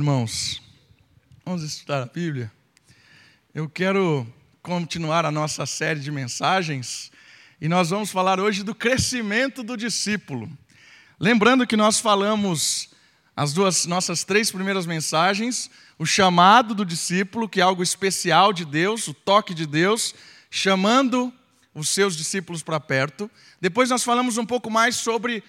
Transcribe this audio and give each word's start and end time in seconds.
Irmãos, 0.00 0.62
vamos 1.44 1.62
estudar 1.62 2.02
a 2.02 2.06
Bíblia. 2.06 2.50
Eu 3.54 3.68
quero 3.68 4.26
continuar 4.62 5.26
a 5.26 5.30
nossa 5.30 5.66
série 5.66 6.00
de 6.00 6.10
mensagens 6.10 7.12
e 7.60 7.68
nós 7.68 7.90
vamos 7.90 8.10
falar 8.10 8.40
hoje 8.40 8.62
do 8.62 8.74
crescimento 8.74 9.62
do 9.62 9.76
discípulo. 9.76 10.50
Lembrando 11.18 11.66
que 11.66 11.76
nós 11.76 12.00
falamos 12.00 12.88
as 13.36 13.52
duas 13.52 13.84
nossas 13.84 14.24
três 14.24 14.50
primeiras 14.50 14.86
mensagens, 14.86 15.70
o 15.98 16.06
chamado 16.06 16.74
do 16.74 16.86
discípulo, 16.86 17.46
que 17.46 17.60
é 17.60 17.62
algo 17.62 17.82
especial 17.82 18.54
de 18.54 18.64
Deus, 18.64 19.06
o 19.06 19.12
toque 19.12 19.52
de 19.52 19.66
Deus, 19.66 20.14
chamando 20.50 21.30
os 21.74 21.90
seus 21.90 22.16
discípulos 22.16 22.62
para 22.62 22.80
perto. 22.80 23.30
Depois 23.60 23.90
nós 23.90 24.02
falamos 24.02 24.38
um 24.38 24.46
pouco 24.46 24.70
mais 24.70 24.96
sobre 24.96 25.44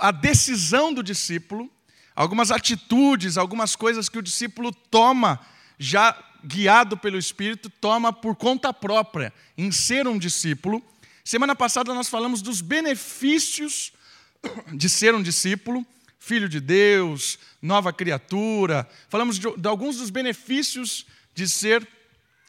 a 0.00 0.10
decisão 0.10 0.92
do 0.92 1.00
discípulo, 1.00 1.70
algumas 2.14 2.50
atitudes, 2.50 3.36
algumas 3.36 3.74
coisas 3.74 4.08
que 4.08 4.18
o 4.18 4.22
discípulo 4.22 4.72
toma, 4.72 5.40
já 5.78 6.16
guiado 6.44 6.96
pelo 6.96 7.18
Espírito, 7.18 7.68
toma 7.68 8.12
por 8.12 8.36
conta 8.36 8.72
própria 8.72 9.32
em 9.56 9.72
ser 9.72 10.06
um 10.06 10.18
discípulo. 10.18 10.82
Semana 11.24 11.56
passada 11.56 11.94
nós 11.94 12.08
falamos 12.08 12.42
dos 12.42 12.60
benefícios 12.60 13.92
de 14.72 14.88
ser 14.88 15.14
um 15.14 15.22
discípulo, 15.22 15.84
filho 16.18 16.48
de 16.48 16.60
Deus, 16.60 17.38
nova 17.60 17.92
criatura. 17.92 18.88
Falamos 19.08 19.38
de, 19.38 19.50
de 19.56 19.68
alguns 19.68 19.96
dos 19.96 20.10
benefícios 20.10 21.06
de 21.34 21.48
ser 21.48 21.86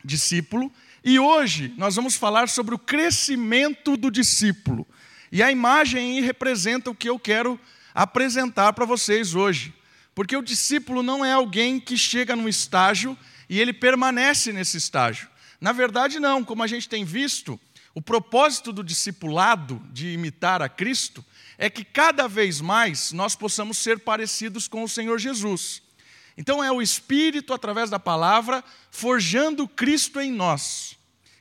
discípulo. 0.03 0.71
E 1.03 1.19
hoje 1.19 1.73
nós 1.77 1.95
vamos 1.95 2.15
falar 2.15 2.49
sobre 2.49 2.75
o 2.75 2.79
crescimento 2.79 3.95
do 3.95 4.11
discípulo. 4.11 4.85
E 5.31 5.41
a 5.41 5.51
imagem 5.51 6.17
aí 6.17 6.21
representa 6.21 6.89
o 6.89 6.95
que 6.95 7.09
eu 7.09 7.17
quero 7.17 7.59
apresentar 7.95 8.73
para 8.73 8.85
vocês 8.85 9.33
hoje. 9.33 9.73
Porque 10.13 10.35
o 10.35 10.43
discípulo 10.43 11.01
não 11.01 11.23
é 11.23 11.31
alguém 11.31 11.79
que 11.79 11.97
chega 11.97 12.35
num 12.35 12.49
estágio 12.49 13.17
e 13.49 13.59
ele 13.59 13.71
permanece 13.71 14.51
nesse 14.51 14.75
estágio. 14.75 15.29
Na 15.61 15.71
verdade, 15.71 16.19
não, 16.19 16.43
como 16.43 16.61
a 16.61 16.67
gente 16.67 16.89
tem 16.89 17.05
visto, 17.05 17.57
o 17.93 18.01
propósito 18.01 18.73
do 18.73 18.83
discipulado, 18.83 19.81
de 19.91 20.09
imitar 20.09 20.61
a 20.61 20.67
Cristo, 20.67 21.23
é 21.57 21.69
que 21.69 21.85
cada 21.85 22.27
vez 22.27 22.59
mais 22.59 23.13
nós 23.13 23.35
possamos 23.35 23.77
ser 23.77 23.99
parecidos 23.99 24.67
com 24.67 24.83
o 24.83 24.89
Senhor 24.89 25.17
Jesus. 25.17 25.81
Então 26.37 26.61
é 26.61 26.69
o 26.69 26.81
Espírito, 26.81 27.53
através 27.53 27.89
da 27.89 27.97
palavra, 27.97 28.61
forjando 28.91 29.65
Cristo 29.67 30.19
em 30.19 30.31
nós. 30.31 30.97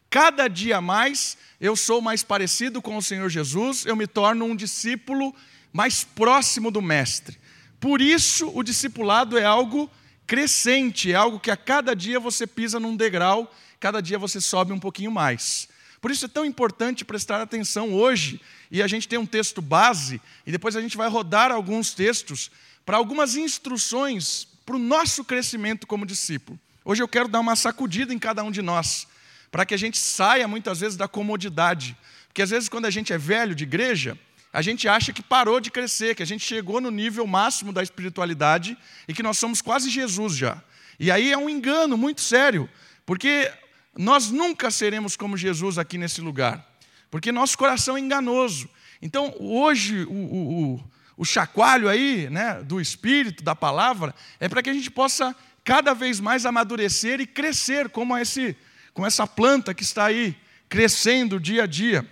Cada 0.09 0.47
dia 0.47 0.81
mais 0.81 1.37
eu 1.61 1.75
sou 1.75 2.01
mais 2.01 2.23
parecido 2.23 2.81
com 2.81 2.97
o 2.97 3.03
Senhor 3.03 3.29
Jesus, 3.29 3.85
eu 3.85 3.97
me 3.97 4.07
torno 4.07 4.45
um 4.45 4.55
discípulo 4.55 5.35
mais 5.75 6.05
próximo 6.05 6.71
do 6.71 6.81
Mestre. 6.81 7.37
Por 7.81 8.01
isso, 8.01 8.49
o 8.55 8.63
discipulado 8.63 9.37
é 9.37 9.45
algo 9.45 9.91
crescente, 10.25 11.11
é 11.11 11.17
algo 11.17 11.41
que 11.41 11.51
a 11.51 11.57
cada 11.57 11.95
dia 11.97 12.21
você 12.21 12.47
pisa 12.47 12.79
num 12.79 12.97
degrau, 12.97 13.53
cada 13.81 14.01
dia 14.01 14.17
você 14.17 14.41
sobe 14.41 14.73
um 14.73 14.79
pouquinho 14.79 15.11
mais. 15.11 15.69
Por 16.01 16.13
isso 16.13 16.27
é 16.27 16.29
tão 16.29 16.45
importante 16.45 17.05
prestar 17.05 17.43
atenção 17.43 17.93
hoje, 17.93 18.41
e 18.71 18.83
a 18.83 18.87
gente 18.87 19.09
tem 19.09 19.19
um 19.19 19.27
texto 19.27 19.61
base, 19.61 20.21
e 20.47 20.53
depois 20.53 20.77
a 20.77 20.81
gente 20.81 20.97
vai 20.97 21.09
rodar 21.09 21.51
alguns 21.51 21.93
textos 21.93 22.53
para 22.87 22.97
algumas 22.97 23.35
instruções 23.35 24.47
para 24.65 24.77
o 24.77 24.79
nosso 24.79 25.25
crescimento 25.25 25.89
como 25.89 26.07
discípulo. 26.07 26.59
Hoje 26.85 27.03
eu 27.03 27.09
quero 27.09 27.27
dar 27.27 27.41
uma 27.41 27.57
sacudida 27.57 28.15
em 28.15 28.19
cada 28.19 28.45
um 28.45 28.51
de 28.51 28.63
nós, 28.63 29.09
para 29.51 29.67
que 29.67 29.75
a 29.75 29.79
gente 29.79 29.99
saia 29.99 30.47
muitas 30.47 30.79
vezes 30.79 30.97
da 30.97 31.09
comodidade. 31.09 31.97
Porque 32.29 32.43
às 32.43 32.51
vezes, 32.51 32.69
quando 32.69 32.87
a 32.87 32.91
gente 32.91 33.13
é 33.13 33.19
velho 33.19 33.55
de 33.55 33.65
igreja, 33.65 34.17
a 34.55 34.63
gente 34.63 34.87
acha 34.87 35.13
que 35.13 35.21
parou 35.21 35.59
de 35.59 35.69
crescer, 35.69 36.15
que 36.15 36.23
a 36.23 36.27
gente 36.27 36.45
chegou 36.45 36.81
no 36.81 36.89
nível 36.89 37.27
máximo 37.27 37.73
da 37.73 37.83
espiritualidade 37.83 38.79
e 39.09 39.13
que 39.13 39.21
nós 39.21 39.37
somos 39.37 39.61
quase 39.61 39.91
Jesus 39.91 40.37
já. 40.37 40.63
E 40.97 41.11
aí 41.11 41.33
é 41.33 41.37
um 41.37 41.51
engano 41.51 41.97
muito 41.97 42.21
sério, 42.21 42.71
porque 43.05 43.51
nós 43.99 44.31
nunca 44.31 44.71
seremos 44.71 45.17
como 45.17 45.37
Jesus 45.37 45.77
aqui 45.77 45.99
nesse 45.99 46.21
lugar, 46.21 46.65
porque 47.11 47.33
nosso 47.33 47.59
coração 47.59 47.97
é 47.97 48.01
enganoso. 48.01 48.71
Então, 49.03 49.35
hoje, 49.41 50.05
o, 50.05 50.13
o, 50.13 50.75
o, 50.75 50.91
o 51.17 51.25
chacoalho 51.25 51.89
aí, 51.89 52.31
né, 52.31 52.63
do 52.63 52.81
Espírito, 52.81 53.43
da 53.43 53.57
palavra, 53.57 54.15
é 54.39 54.49
para 54.49 54.63
que 54.63 54.71
a 54.71 54.75
gente 54.75 54.89
possa 54.89 55.35
cada 55.65 55.93
vez 55.95 56.21
mais 56.21 56.47
amadurecer 56.47 57.21
e 57.21 57.27
crescer 57.27 57.89
como, 57.89 58.17
esse, 58.17 58.57
como 58.93 59.05
essa 59.05 59.27
planta 59.27 59.75
que 59.75 59.83
está 59.83 60.05
aí, 60.05 60.37
crescendo 60.69 61.41
dia 61.41 61.65
a 61.65 61.67
dia. 61.67 62.09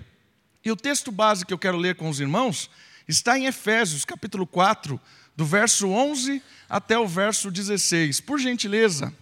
E 0.65 0.71
o 0.71 0.77
texto 0.77 1.11
base 1.11 1.45
que 1.45 1.53
eu 1.53 1.59
quero 1.59 1.77
ler 1.77 1.97
com 1.97 2.09
os 2.09 2.21
irmãos 2.21 2.71
está 3.09 3.37
em 3.37 3.47
Efésios, 3.47 4.05
capítulo 4.05 4.47
4, 4.47 5.01
do 5.37 5.45
verso 5.45 5.89
11 5.89 6.43
até 6.69 6.97
o 6.99 7.07
verso 7.07 7.51
16. 7.51 8.21
Por 8.21 8.39
gentileza, 8.39 9.13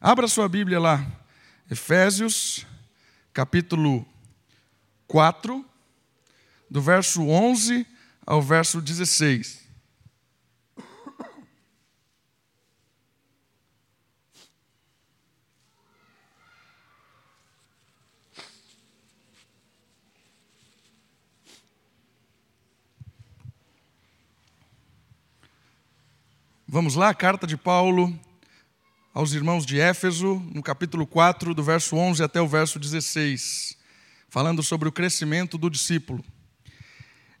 abra 0.00 0.26
sua 0.26 0.48
Bíblia 0.48 0.80
lá. 0.80 1.04
Efésios, 1.70 2.66
capítulo 3.34 4.06
4, 5.06 5.64
do 6.70 6.80
verso 6.80 7.22
11 7.28 7.86
ao 8.24 8.40
verso 8.40 8.80
16. 8.80 9.65
Vamos 26.76 26.94
lá, 26.94 27.14
carta 27.14 27.46
de 27.46 27.56
Paulo 27.56 28.14
aos 29.14 29.32
irmãos 29.32 29.64
de 29.64 29.80
Éfeso, 29.80 30.42
no 30.54 30.62
capítulo 30.62 31.06
4, 31.06 31.54
do 31.54 31.62
verso 31.62 31.96
11 31.96 32.22
até 32.22 32.38
o 32.38 32.46
verso 32.46 32.78
16, 32.78 33.78
falando 34.28 34.62
sobre 34.62 34.86
o 34.86 34.92
crescimento 34.92 35.56
do 35.56 35.70
discípulo. 35.70 36.22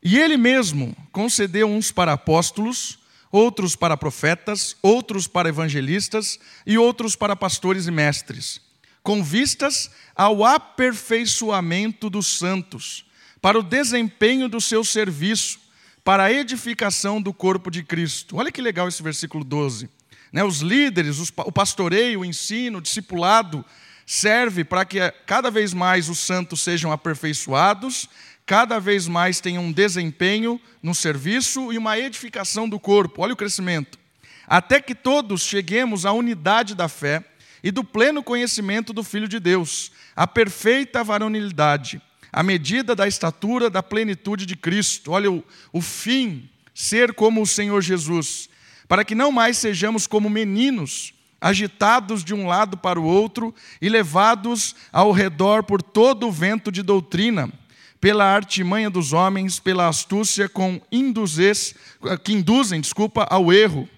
E 0.02 0.18
ele 0.18 0.38
mesmo 0.38 0.96
concedeu 1.12 1.68
uns 1.68 1.92
para 1.92 2.14
apóstolos, 2.14 2.98
outros 3.30 3.76
para 3.76 3.94
profetas, 3.94 4.74
outros 4.80 5.26
para 5.26 5.50
evangelistas 5.50 6.38
e 6.66 6.78
outros 6.78 7.14
para 7.14 7.36
pastores 7.36 7.86
e 7.86 7.90
mestres, 7.90 8.62
com 9.02 9.22
vistas 9.22 9.90
ao 10.14 10.46
aperfeiçoamento 10.46 12.08
dos 12.08 12.38
santos, 12.38 13.04
para 13.42 13.58
o 13.58 13.62
desempenho 13.62 14.48
do 14.48 14.62
seu 14.62 14.82
serviço 14.82 15.65
para 16.06 16.22
a 16.22 16.32
edificação 16.32 17.20
do 17.20 17.34
corpo 17.34 17.68
de 17.68 17.82
Cristo. 17.82 18.36
Olha 18.36 18.52
que 18.52 18.62
legal 18.62 18.86
esse 18.86 19.02
versículo 19.02 19.42
12. 19.42 19.90
Né, 20.32 20.44
os 20.44 20.60
líderes, 20.60 21.18
os, 21.18 21.32
o 21.36 21.50
pastoreio, 21.50 22.20
o 22.20 22.24
ensino, 22.24 22.78
o 22.78 22.80
discipulado, 22.80 23.64
serve 24.06 24.62
para 24.62 24.84
que 24.84 25.00
cada 25.26 25.50
vez 25.50 25.74
mais 25.74 26.08
os 26.08 26.20
santos 26.20 26.60
sejam 26.60 26.92
aperfeiçoados, 26.92 28.08
cada 28.46 28.78
vez 28.78 29.08
mais 29.08 29.40
tenham 29.40 29.64
um 29.64 29.72
desempenho 29.72 30.60
no 30.80 30.94
serviço 30.94 31.72
e 31.72 31.76
uma 31.76 31.98
edificação 31.98 32.68
do 32.68 32.78
corpo. 32.78 33.22
Olha 33.22 33.32
o 33.32 33.36
crescimento. 33.36 33.98
Até 34.46 34.80
que 34.80 34.94
todos 34.94 35.42
cheguemos 35.42 36.06
à 36.06 36.12
unidade 36.12 36.76
da 36.76 36.86
fé 36.86 37.24
e 37.64 37.72
do 37.72 37.82
pleno 37.82 38.22
conhecimento 38.22 38.92
do 38.92 39.02
Filho 39.02 39.26
de 39.26 39.40
Deus, 39.40 39.90
à 40.14 40.24
perfeita 40.24 41.02
varonilidade 41.02 42.00
a 42.36 42.42
medida 42.42 42.94
da 42.94 43.08
estatura 43.08 43.70
da 43.70 43.82
plenitude 43.82 44.44
de 44.44 44.54
Cristo. 44.54 45.12
Olha 45.12 45.32
o, 45.32 45.42
o 45.72 45.80
fim, 45.80 46.46
ser 46.74 47.14
como 47.14 47.40
o 47.40 47.46
Senhor 47.46 47.80
Jesus, 47.80 48.50
para 48.86 49.06
que 49.06 49.14
não 49.14 49.32
mais 49.32 49.56
sejamos 49.56 50.06
como 50.06 50.28
meninos, 50.28 51.14
agitados 51.40 52.22
de 52.22 52.34
um 52.34 52.46
lado 52.46 52.76
para 52.76 53.00
o 53.00 53.04
outro 53.04 53.54
e 53.80 53.88
levados 53.88 54.76
ao 54.92 55.12
redor 55.12 55.62
por 55.62 55.80
todo 55.80 56.28
o 56.28 56.32
vento 56.32 56.70
de 56.70 56.82
doutrina, 56.82 57.50
pela 57.98 58.26
artimanha 58.26 58.90
dos 58.90 59.14
homens, 59.14 59.58
pela 59.58 59.88
astúcia 59.88 60.46
com 60.46 60.78
induzes, 60.92 61.74
que 62.22 62.34
induzem, 62.34 62.82
desculpa, 62.82 63.26
ao 63.30 63.50
erro. 63.50 63.88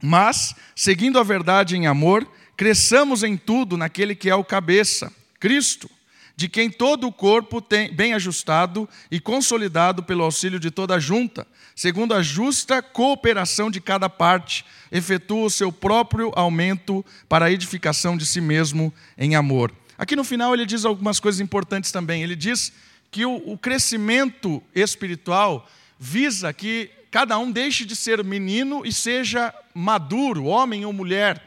Mas, 0.00 0.54
seguindo 0.76 1.18
a 1.18 1.24
verdade 1.24 1.76
em 1.76 1.88
amor, 1.88 2.24
cresçamos 2.56 3.24
em 3.24 3.36
tudo 3.36 3.76
naquele 3.76 4.14
que 4.14 4.30
é 4.30 4.34
o 4.36 4.44
cabeça, 4.44 5.12
Cristo 5.40 5.90
de 6.36 6.48
quem 6.48 6.68
todo 6.70 7.06
o 7.06 7.12
corpo 7.12 7.62
tem 7.62 7.90
bem 7.90 8.12
ajustado 8.12 8.86
e 9.10 9.18
consolidado 9.18 10.02
pelo 10.02 10.22
auxílio 10.22 10.60
de 10.60 10.70
toda 10.70 10.94
a 10.94 11.00
junta, 11.00 11.46
segundo 11.74 12.12
a 12.12 12.22
justa 12.22 12.82
cooperação 12.82 13.70
de 13.70 13.80
cada 13.80 14.10
parte, 14.10 14.62
efetua 14.92 15.46
o 15.46 15.50
seu 15.50 15.72
próprio 15.72 16.30
aumento 16.36 17.04
para 17.26 17.46
a 17.46 17.50
edificação 17.50 18.18
de 18.18 18.26
si 18.26 18.40
mesmo 18.40 18.92
em 19.16 19.34
amor. 19.34 19.72
Aqui 19.96 20.14
no 20.14 20.24
final 20.24 20.52
ele 20.52 20.66
diz 20.66 20.84
algumas 20.84 21.18
coisas 21.18 21.40
importantes 21.40 21.90
também. 21.90 22.22
Ele 22.22 22.36
diz 22.36 22.70
que 23.10 23.24
o, 23.24 23.36
o 23.50 23.56
crescimento 23.56 24.62
espiritual 24.74 25.66
visa 25.98 26.52
que 26.52 26.90
cada 27.10 27.38
um 27.38 27.50
deixe 27.50 27.86
de 27.86 27.96
ser 27.96 28.22
menino 28.22 28.84
e 28.84 28.92
seja 28.92 29.54
maduro, 29.74 30.44
homem 30.44 30.84
ou 30.84 30.92
mulher 30.92 31.42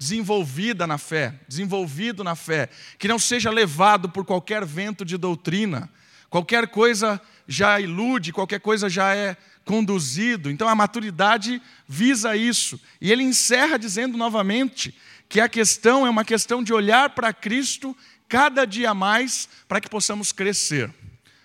desenvolvida 0.00 0.86
na 0.86 0.96
fé, 0.96 1.34
desenvolvido 1.46 2.24
na 2.24 2.34
fé, 2.34 2.70
que 2.98 3.06
não 3.06 3.18
seja 3.18 3.50
levado 3.50 4.08
por 4.08 4.24
qualquer 4.24 4.64
vento 4.64 5.04
de 5.04 5.18
doutrina, 5.18 5.90
qualquer 6.30 6.68
coisa 6.68 7.20
já 7.46 7.78
ilude, 7.78 8.32
qualquer 8.32 8.60
coisa 8.60 8.88
já 8.88 9.14
é 9.14 9.36
conduzido. 9.62 10.50
Então 10.50 10.66
a 10.66 10.74
maturidade 10.74 11.60
visa 11.86 12.34
isso. 12.34 12.80
E 12.98 13.12
ele 13.12 13.22
encerra 13.22 13.78
dizendo 13.78 14.16
novamente 14.16 14.96
que 15.28 15.38
a 15.38 15.50
questão 15.50 16.06
é 16.06 16.08
uma 16.08 16.24
questão 16.24 16.64
de 16.64 16.72
olhar 16.72 17.10
para 17.10 17.30
Cristo 17.30 17.94
cada 18.26 18.64
dia 18.64 18.94
mais 18.94 19.50
para 19.68 19.82
que 19.82 19.90
possamos 19.90 20.32
crescer. 20.32 20.90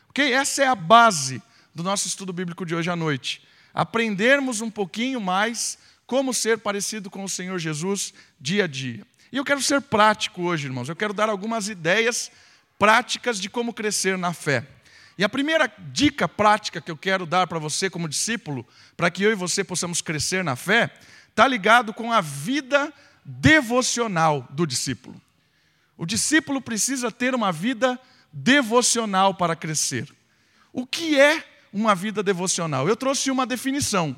Ok? 0.08 0.32
Essa 0.32 0.64
é 0.64 0.68
a 0.68 0.76
base 0.76 1.44
do 1.74 1.84
nosso 1.84 2.08
estudo 2.08 2.32
bíblico 2.32 2.66
de 2.66 2.74
hoje 2.74 2.90
à 2.90 2.96
noite. 2.96 3.42
Aprendermos 3.74 4.62
um 4.62 4.72
pouquinho 4.72 5.20
mais 5.20 5.78
como 6.06 6.34
ser 6.34 6.60
parecido 6.60 7.10
com 7.10 7.24
o 7.24 7.30
Senhor 7.30 7.58
Jesus 7.58 8.14
dia 8.40 8.66
a 8.66 8.68
dia. 8.68 9.06
E 9.32 9.38
eu 9.38 9.44
quero 9.44 9.62
ser 9.62 9.82
prático 9.82 10.44
hoje, 10.44 10.68
irmãos. 10.68 10.88
Eu 10.88 10.96
quero 10.96 11.14
dar 11.14 11.30
algumas 11.30 11.68
ideias 11.68 12.32
práticas 12.78 13.40
de 13.40 13.50
como 13.50 13.74
crescer 13.74 14.18
na 14.18 14.34
fé. 14.34 14.66
E 15.18 15.24
a 15.24 15.30
primeira 15.30 15.72
dica 15.92 16.28
prática 16.28 16.82
que 16.82 16.92
eu 16.92 16.98
quero 16.98 17.26
dar 17.26 17.48
para 17.48 17.58
você 17.58 17.90
como 17.90 18.08
discípulo, 18.08 18.66
para 18.98 19.10
que 19.10 19.24
eu 19.24 19.32
e 19.32 19.36
você 19.36 19.64
possamos 19.64 20.02
crescer 20.02 20.44
na 20.44 20.56
fé, 20.56 20.92
está 21.30 21.48
ligado 21.48 21.94
com 21.94 22.12
a 22.12 22.22
vida 22.22 22.94
devocional 23.24 24.46
do 24.52 24.68
discípulo. 24.68 25.20
O 25.98 26.06
discípulo 26.06 26.62
precisa 26.62 27.12
ter 27.12 27.34
uma 27.34 27.52
vida 27.52 28.00
devocional 28.32 29.34
para 29.34 29.56
crescer. 29.56 30.14
O 30.74 30.86
que 30.86 31.20
é 31.20 31.44
uma 31.72 31.96
vida 31.96 32.22
devocional? 32.22 32.88
Eu 32.88 32.98
trouxe 32.98 33.32
uma 33.32 33.46
definição. 33.46 34.18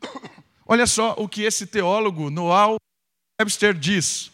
Olha 0.70 0.86
só 0.86 1.14
o 1.16 1.26
que 1.26 1.44
esse 1.44 1.66
teólogo 1.66 2.28
Noah 2.28 2.76
Webster 3.40 3.72
diz. 3.72 4.30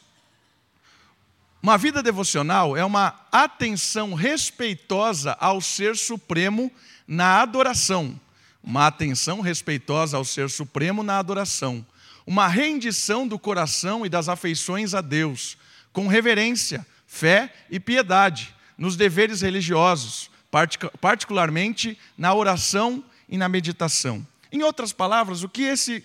Uma 1.62 1.78
vida 1.78 2.02
devocional 2.02 2.76
é 2.76 2.84
uma 2.84 3.14
atenção 3.30 4.14
respeitosa 4.14 5.36
ao 5.38 5.60
Ser 5.60 5.96
Supremo 5.96 6.72
na 7.06 7.40
adoração. 7.40 8.20
Uma 8.60 8.88
atenção 8.88 9.40
respeitosa 9.40 10.16
ao 10.16 10.24
Ser 10.24 10.50
Supremo 10.50 11.04
na 11.04 11.20
adoração. 11.20 11.86
Uma 12.26 12.48
rendição 12.48 13.28
do 13.28 13.38
coração 13.38 14.04
e 14.04 14.08
das 14.08 14.28
afeições 14.28 14.92
a 14.92 15.00
Deus, 15.00 15.56
com 15.92 16.08
reverência, 16.08 16.84
fé 17.06 17.54
e 17.70 17.78
piedade, 17.78 18.52
nos 18.76 18.96
deveres 18.96 19.40
religiosos, 19.40 20.28
particularmente 21.00 21.96
na 22.18 22.34
oração 22.34 23.04
e 23.28 23.38
na 23.38 23.48
meditação. 23.48 24.26
Em 24.50 24.64
outras 24.64 24.92
palavras, 24.92 25.44
o 25.44 25.48
que 25.48 25.62
esse 25.62 26.04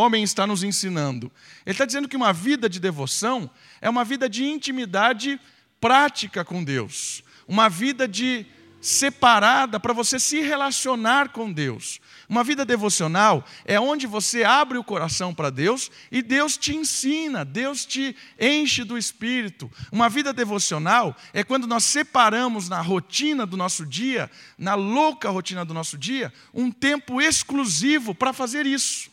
homem 0.00 0.22
está 0.22 0.46
nos 0.46 0.62
ensinando? 0.62 1.30
Ele 1.64 1.74
está 1.74 1.84
dizendo 1.84 2.08
que 2.08 2.16
uma 2.16 2.32
vida 2.32 2.68
de 2.68 2.80
devoção 2.80 3.50
é 3.80 3.88
uma 3.88 4.04
vida 4.04 4.28
de 4.28 4.44
intimidade 4.44 5.38
prática 5.80 6.44
com 6.44 6.64
Deus, 6.64 7.22
uma 7.46 7.68
vida 7.68 8.08
de 8.08 8.46
separada 8.80 9.78
para 9.78 9.92
você 9.92 10.18
se 10.18 10.40
relacionar 10.40 11.28
com 11.28 11.52
Deus. 11.52 12.00
Uma 12.28 12.42
vida 12.42 12.64
devocional 12.64 13.44
é 13.64 13.78
onde 13.78 14.06
você 14.06 14.42
abre 14.42 14.78
o 14.78 14.84
coração 14.84 15.34
para 15.34 15.50
Deus 15.50 15.90
e 16.10 16.22
Deus 16.22 16.56
te 16.56 16.74
ensina, 16.74 17.44
Deus 17.44 17.84
te 17.84 18.16
enche 18.40 18.84
do 18.84 18.96
Espírito. 18.96 19.70
Uma 19.92 20.08
vida 20.08 20.32
devocional 20.32 21.14
é 21.32 21.44
quando 21.44 21.66
nós 21.66 21.84
separamos 21.84 22.68
na 22.68 22.80
rotina 22.80 23.44
do 23.44 23.56
nosso 23.56 23.84
dia, 23.84 24.30
na 24.56 24.74
louca 24.74 25.28
rotina 25.28 25.64
do 25.64 25.74
nosso 25.74 25.98
dia, 25.98 26.32
um 26.54 26.70
tempo 26.70 27.20
exclusivo 27.20 28.14
para 28.14 28.32
fazer 28.32 28.64
isso 28.64 29.09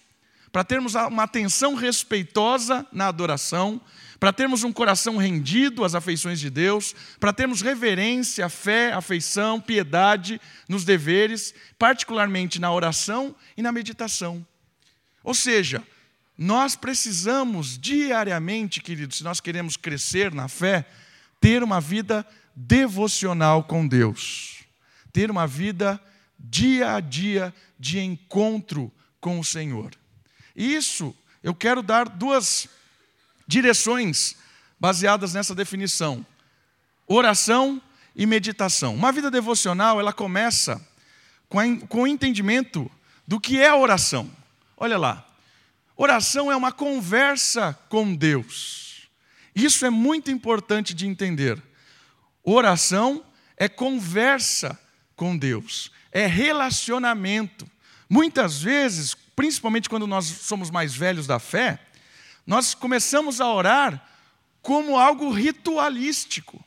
para 0.57 0.63
termos 0.63 0.95
uma 0.95 1.21
atenção 1.21 1.75
respeitosa 1.75 2.83
na 2.92 3.09
adoração, 3.09 3.80
para 4.19 4.33
termos 4.33 4.63
um 4.63 4.74
coração 4.74 5.15
rendido 5.15 5.86
às 5.86 5.94
afeições 5.94 6.39
de 6.39 6.50
Deus, 6.50 6.95
para 7.19 7.31
termos 7.31 7.62
reverência, 7.62 8.50
fé, 8.50 8.92
afeição, 8.92 9.62
piedade 9.62 10.42
nos 10.68 10.83
deveres, 10.83 11.54
particularmente 11.77 12.59
na 12.59 12.74
oração 12.74 13.36
e 13.56 13.62
na 13.62 13.71
meditação. 13.71 14.44
Ou 15.24 15.36
seja, 15.36 15.83
nós 16.36 16.75
precisamos 16.75 17.77
diariamente, 17.77 18.81
queridos, 18.81 19.19
se 19.19 19.24
nós 19.24 19.39
queremos 19.39 19.77
crescer 19.77 20.33
na 20.33 20.48
fé, 20.48 20.88
ter 21.39 21.62
uma 21.62 21.80
vida 21.80 22.25
devocional 22.56 23.63
com 23.63 23.88
Deus, 23.88 24.63
ter 25.13 25.30
uma 25.30 25.45
vida 25.45 26.01
dia 26.39 26.95
a 26.95 27.00
dia 27.00 27.54
de 27.80 28.00
encontro 28.00 28.92
com 29.21 29.39
o 29.39 29.45
Senhor. 29.45 29.92
Isso, 30.57 31.15
eu 31.44 31.54
quero 31.54 31.83
dar 31.83 32.09
duas 32.09 32.68
direções 33.48 34.36
baseadas 34.80 35.36
nessa 35.36 35.54
definição: 35.54 36.25
oração 37.06 37.80
e 38.15 38.25
meditação. 38.25 38.95
Uma 38.95 39.12
vida 39.12 39.30
devocional, 39.30 40.00
ela 40.00 40.12
começa 40.12 40.83
com, 41.48 41.80
com 41.81 42.01
o 42.01 42.07
entendimento 42.07 42.89
do 43.27 43.39
que 43.39 43.59
é 43.62 43.71
oração. 43.71 44.30
Olha 44.75 44.98
lá. 44.98 45.24
Oração 45.95 46.51
é 46.51 46.56
uma 46.56 46.71
conversa 46.71 47.77
com 47.88 48.15
Deus. 48.15 49.07
Isso 49.56 49.86
é 49.86 49.89
muito 49.89 50.30
importante 50.30 50.94
de 50.94 51.07
entender. 51.07 51.62
Oração 52.44 53.25
é 53.57 53.68
conversa 53.68 54.80
com 55.15 55.36
Deus, 55.36 55.92
é 56.12 56.27
relacionamento. 56.27 57.69
Muitas 58.07 58.62
vezes, 58.62 59.15
principalmente 59.38 59.88
quando 59.88 60.07
nós 60.07 60.25
somos 60.25 60.72
mais 60.72 60.95
velhos 60.95 61.28
da 61.28 61.38
fé, 61.38 61.80
nós 62.45 62.74
começamos 62.74 63.39
a 63.39 63.48
orar 63.48 64.04
como 64.63 64.98
algo 64.98 65.30
ritualístico. 65.30 66.60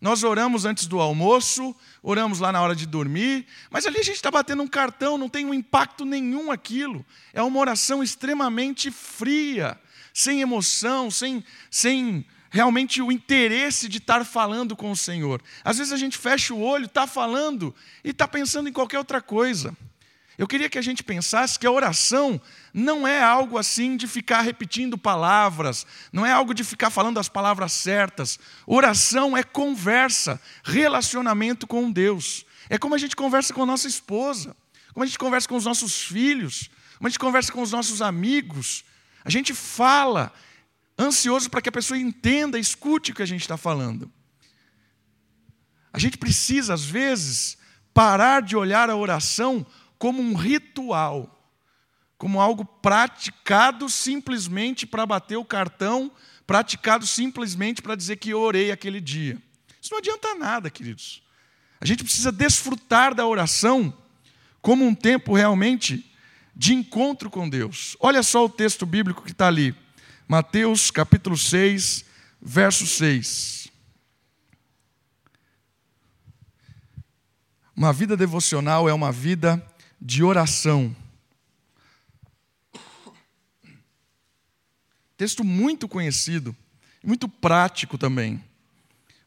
Nós 0.00 0.22
oramos 0.22 0.64
antes 0.64 0.86
do 0.86 1.00
almoço, 1.00 1.74
oramos 2.00 2.38
lá 2.38 2.52
na 2.52 2.62
hora 2.62 2.76
de 2.76 2.86
dormir, 2.86 3.44
mas 3.70 3.86
ali 3.86 3.98
a 3.98 4.04
gente 4.04 4.14
está 4.16 4.30
batendo 4.30 4.62
um 4.62 4.68
cartão, 4.68 5.18
não 5.18 5.28
tem 5.28 5.44
um 5.44 5.52
impacto 5.52 6.04
nenhum 6.04 6.52
aquilo. 6.52 7.04
É 7.32 7.42
uma 7.42 7.58
oração 7.58 8.04
extremamente 8.04 8.88
fria, 8.92 9.76
sem 10.14 10.40
emoção, 10.40 11.10
sem, 11.10 11.44
sem 11.68 12.24
realmente 12.50 13.02
o 13.02 13.10
interesse 13.10 13.88
de 13.88 13.98
estar 13.98 14.24
falando 14.24 14.76
com 14.76 14.92
o 14.92 14.96
Senhor. 14.96 15.42
Às 15.64 15.78
vezes 15.78 15.92
a 15.92 15.96
gente 15.96 16.16
fecha 16.16 16.54
o 16.54 16.62
olho, 16.62 16.86
está 16.86 17.04
falando 17.04 17.74
e 18.04 18.10
está 18.10 18.28
pensando 18.28 18.68
em 18.68 18.72
qualquer 18.72 18.98
outra 18.98 19.20
coisa. 19.20 19.76
Eu 20.42 20.48
queria 20.48 20.68
que 20.68 20.76
a 20.76 20.82
gente 20.82 21.04
pensasse 21.04 21.56
que 21.56 21.68
a 21.68 21.70
oração 21.70 22.40
não 22.74 23.06
é 23.06 23.22
algo 23.22 23.56
assim 23.56 23.96
de 23.96 24.08
ficar 24.08 24.40
repetindo 24.40 24.98
palavras, 24.98 25.86
não 26.12 26.26
é 26.26 26.32
algo 26.32 26.52
de 26.52 26.64
ficar 26.64 26.90
falando 26.90 27.20
as 27.20 27.28
palavras 27.28 27.70
certas. 27.70 28.40
Oração 28.66 29.36
é 29.36 29.44
conversa, 29.44 30.42
relacionamento 30.64 31.64
com 31.64 31.92
Deus. 31.92 32.44
É 32.68 32.76
como 32.76 32.96
a 32.96 32.98
gente 32.98 33.14
conversa 33.14 33.54
com 33.54 33.62
a 33.62 33.66
nossa 33.66 33.86
esposa, 33.86 34.56
como 34.92 35.04
a 35.04 35.06
gente 35.06 35.16
conversa 35.16 35.46
com 35.46 35.54
os 35.54 35.64
nossos 35.64 36.02
filhos, 36.02 36.68
como 36.96 37.06
a 37.06 37.10
gente 37.10 37.20
conversa 37.20 37.52
com 37.52 37.62
os 37.62 37.70
nossos 37.70 38.02
amigos. 38.02 38.84
A 39.24 39.30
gente 39.30 39.54
fala 39.54 40.32
ansioso 40.98 41.48
para 41.50 41.62
que 41.62 41.68
a 41.68 41.72
pessoa 41.72 41.96
entenda, 41.96 42.58
escute 42.58 43.12
o 43.12 43.14
que 43.14 43.22
a 43.22 43.26
gente 43.26 43.42
está 43.42 43.56
falando. 43.56 44.10
A 45.92 46.00
gente 46.00 46.18
precisa, 46.18 46.74
às 46.74 46.84
vezes, 46.84 47.56
parar 47.94 48.42
de 48.42 48.56
olhar 48.56 48.90
a 48.90 48.96
oração 48.96 49.64
como 50.02 50.20
um 50.20 50.34
ritual, 50.34 51.48
como 52.18 52.40
algo 52.40 52.64
praticado 52.64 53.88
simplesmente 53.88 54.84
para 54.84 55.06
bater 55.06 55.36
o 55.36 55.44
cartão, 55.44 56.10
praticado 56.44 57.06
simplesmente 57.06 57.80
para 57.80 57.94
dizer 57.94 58.16
que 58.16 58.30
eu 58.30 58.40
orei 58.40 58.72
aquele 58.72 59.00
dia. 59.00 59.40
Isso 59.80 59.92
não 59.92 59.98
adianta 59.98 60.34
nada, 60.34 60.68
queridos. 60.68 61.22
A 61.80 61.86
gente 61.86 62.02
precisa 62.02 62.32
desfrutar 62.32 63.14
da 63.14 63.24
oração 63.24 63.96
como 64.60 64.84
um 64.84 64.92
tempo 64.92 65.34
realmente 65.34 66.12
de 66.52 66.74
encontro 66.74 67.30
com 67.30 67.48
Deus. 67.48 67.96
Olha 68.00 68.24
só 68.24 68.44
o 68.44 68.50
texto 68.50 68.84
bíblico 68.84 69.22
que 69.22 69.30
está 69.30 69.46
ali. 69.46 69.72
Mateus 70.26 70.90
capítulo 70.90 71.38
6, 71.38 72.04
verso 72.40 72.88
6. 72.88 73.68
Uma 77.76 77.92
vida 77.92 78.16
devocional 78.16 78.88
é 78.88 78.92
uma 78.92 79.12
vida 79.12 79.64
de 80.04 80.24
oração. 80.24 80.94
Texto 85.16 85.44
muito 85.44 85.86
conhecido, 85.86 86.56
muito 87.04 87.28
prático 87.28 87.96
também. 87.96 88.42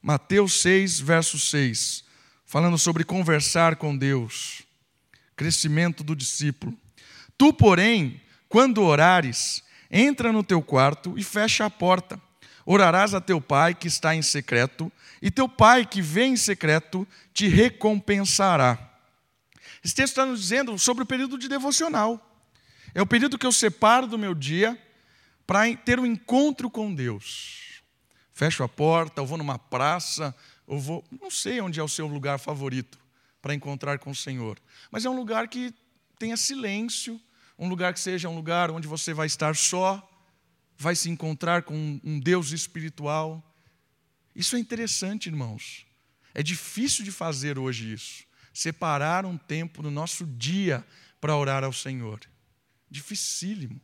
Mateus 0.02 0.62
6, 0.62 1.00
verso 1.00 1.40
6, 1.40 2.04
falando 2.46 2.78
sobre 2.78 3.06
conversar 3.06 3.78
com 3.78 3.96
Deus, 3.96 4.64
crescimento 5.34 6.04
do 6.04 6.14
discípulo. 6.14 6.78
Tu, 7.38 7.54
porém, 7.54 8.20
quando 8.50 8.84
orares, 8.84 9.64
entra 9.90 10.34
no 10.34 10.44
teu 10.44 10.62
quarto 10.62 11.18
e 11.18 11.24
fecha 11.24 11.66
a 11.66 11.70
porta. 11.70 12.22
Orarás 12.66 13.14
a 13.14 13.22
teu 13.22 13.40
pai 13.40 13.74
que 13.74 13.88
está 13.88 14.14
em 14.14 14.22
secreto, 14.22 14.92
e 15.22 15.32
teu 15.32 15.48
pai 15.48 15.86
que 15.86 16.02
vem 16.02 16.34
em 16.34 16.38
secreto 16.38 17.08
te 17.34 17.48
recompensará. 17.48 18.95
Esse 19.86 19.94
texto 19.94 20.14
está 20.14 20.26
nos 20.26 20.42
dizendo 20.42 20.80
sobre 20.80 21.04
o 21.04 21.06
período 21.06 21.38
de 21.38 21.48
devocional. 21.48 22.44
É 22.92 23.04
o 23.04 23.06
período 23.06 23.38
que 23.38 23.46
eu 23.46 23.52
separo 23.52 24.08
do 24.08 24.18
meu 24.18 24.34
dia 24.34 24.76
para 25.46 25.72
ter 25.78 26.00
um 26.00 26.08
encontro 26.08 26.72
com 26.72 26.92
Deus. 26.92 27.84
Fecho 28.34 28.64
a 28.64 28.68
porta, 28.68 29.22
eu 29.22 29.28
vou 29.28 29.38
numa 29.38 29.60
praça, 29.60 30.36
eu 30.68 30.80
vou. 30.80 31.06
Não 31.22 31.30
sei 31.30 31.62
onde 31.62 31.80
é 31.80 31.84
o 31.84 31.88
seu 31.88 32.08
lugar 32.08 32.40
favorito 32.40 32.98
para 33.40 33.54
encontrar 33.54 34.00
com 34.00 34.10
o 34.10 34.16
Senhor, 34.16 34.60
mas 34.90 35.06
é 35.06 35.10
um 35.10 35.16
lugar 35.16 35.48
que 35.48 35.72
tenha 36.18 36.36
silêncio, 36.36 37.22
um 37.56 37.70
lugar 37.70 37.94
que 37.94 38.00
seja 38.00 38.28
um 38.28 38.36
lugar 38.36 38.72
onde 38.72 38.88
você 38.88 39.14
vai 39.14 39.28
estar 39.28 39.56
só, 39.56 40.02
vai 40.76 40.96
se 40.96 41.12
encontrar 41.12 41.62
com 41.62 42.02
um 42.04 42.20
Deus 42.20 42.52
espiritual. 42.52 43.56
Isso 44.36 44.56
é 44.56 44.60
interessante, 44.60 45.30
irmãos. 45.30 45.86
É 46.34 46.42
difícil 46.42 47.06
de 47.06 47.12
fazer 47.12 47.60
hoje 47.60 47.94
isso. 47.94 48.25
Separar 48.56 49.26
um 49.26 49.38
tempo 49.38 49.84
no 49.84 49.92
nosso 49.92 50.26
dia 50.26 50.82
para 51.20 51.36
orar 51.36 51.66
ao 51.66 51.74
Senhor. 51.74 52.22
Dificílimo. 52.90 53.82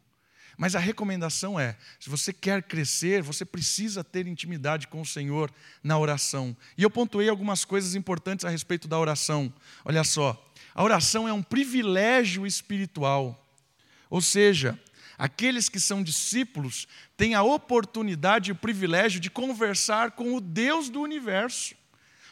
Mas 0.57 0.75
a 0.75 0.79
recomendação 0.79 1.59
é: 1.59 1.75
se 1.99 2.09
você 2.09 2.31
quer 2.31 2.63
crescer, 2.63 3.21
você 3.21 3.43
precisa 3.43 4.01
ter 4.01 4.27
intimidade 4.27 4.87
com 4.87 5.01
o 5.01 5.05
Senhor 5.05 5.53
na 5.83 5.99
oração. 5.99 6.55
E 6.77 6.83
eu 6.83 6.89
pontuei 6.89 7.27
algumas 7.27 7.65
coisas 7.65 7.95
importantes 7.95 8.45
a 8.45 8.49
respeito 8.49 8.87
da 8.87 8.97
oração. 8.97 9.53
Olha 9.83 10.05
só, 10.05 10.41
a 10.73 10.81
oração 10.81 11.27
é 11.27 11.33
um 11.33 11.43
privilégio 11.43 12.47
espiritual. 12.47 13.45
Ou 14.09 14.21
seja, 14.21 14.79
aqueles 15.17 15.67
que 15.67 15.81
são 15.81 16.01
discípulos 16.01 16.87
têm 17.17 17.35
a 17.35 17.43
oportunidade 17.43 18.51
e 18.51 18.53
o 18.53 18.55
privilégio 18.55 19.19
de 19.19 19.29
conversar 19.29 20.11
com 20.11 20.33
o 20.33 20.39
Deus 20.39 20.89
do 20.89 21.01
universo 21.01 21.75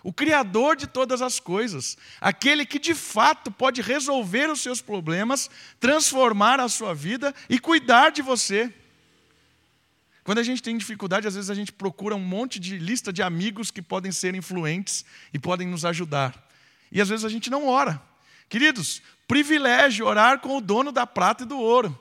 o 0.04 0.14
Criador 0.14 0.76
de 0.76 0.88
todas 0.88 1.22
as 1.22 1.40
coisas, 1.40 1.98
aquele 2.22 2.66
que 2.66 2.80
de 2.80 2.94
fato 2.94 3.52
pode 3.52 3.82
resolver 3.82 4.50
os 4.50 4.62
seus 4.62 4.82
problemas, 4.82 5.50
transformar 5.80 6.60
a 6.60 6.70
sua 6.70 6.94
vida 6.94 7.34
e 7.50 7.60
cuidar 7.60 8.10
de 8.12 8.22
você. 8.22 8.74
Quando 10.24 10.40
a 10.40 10.44
gente 10.44 10.64
tem 10.64 10.78
dificuldade, 10.78 11.28
às 11.28 11.36
vezes 11.36 11.50
a 11.50 11.56
gente 11.56 11.72
procura 11.72 12.16
um 12.16 12.20
monte 12.20 12.60
de 12.60 12.78
lista 12.78 13.12
de 13.12 13.22
amigos 13.22 13.72
que 13.72 13.82
podem 13.82 14.12
ser 14.12 14.36
influentes 14.36 15.04
e 15.34 15.40
podem 15.40 15.68
nos 15.68 15.84
ajudar. 15.84 16.48
E 16.92 17.02
às 17.02 17.10
vezes 17.10 17.26
a 17.26 17.30
gente 17.30 17.50
não 17.50 17.68
ora. 17.68 18.02
Queridos, 18.48 19.02
privilégio 19.28 20.06
orar 20.06 20.40
com 20.40 20.58
o 20.58 20.62
dono 20.62 20.92
da 20.92 21.06
prata 21.06 21.44
e 21.44 21.48
do 21.48 21.58
ouro. 21.58 21.98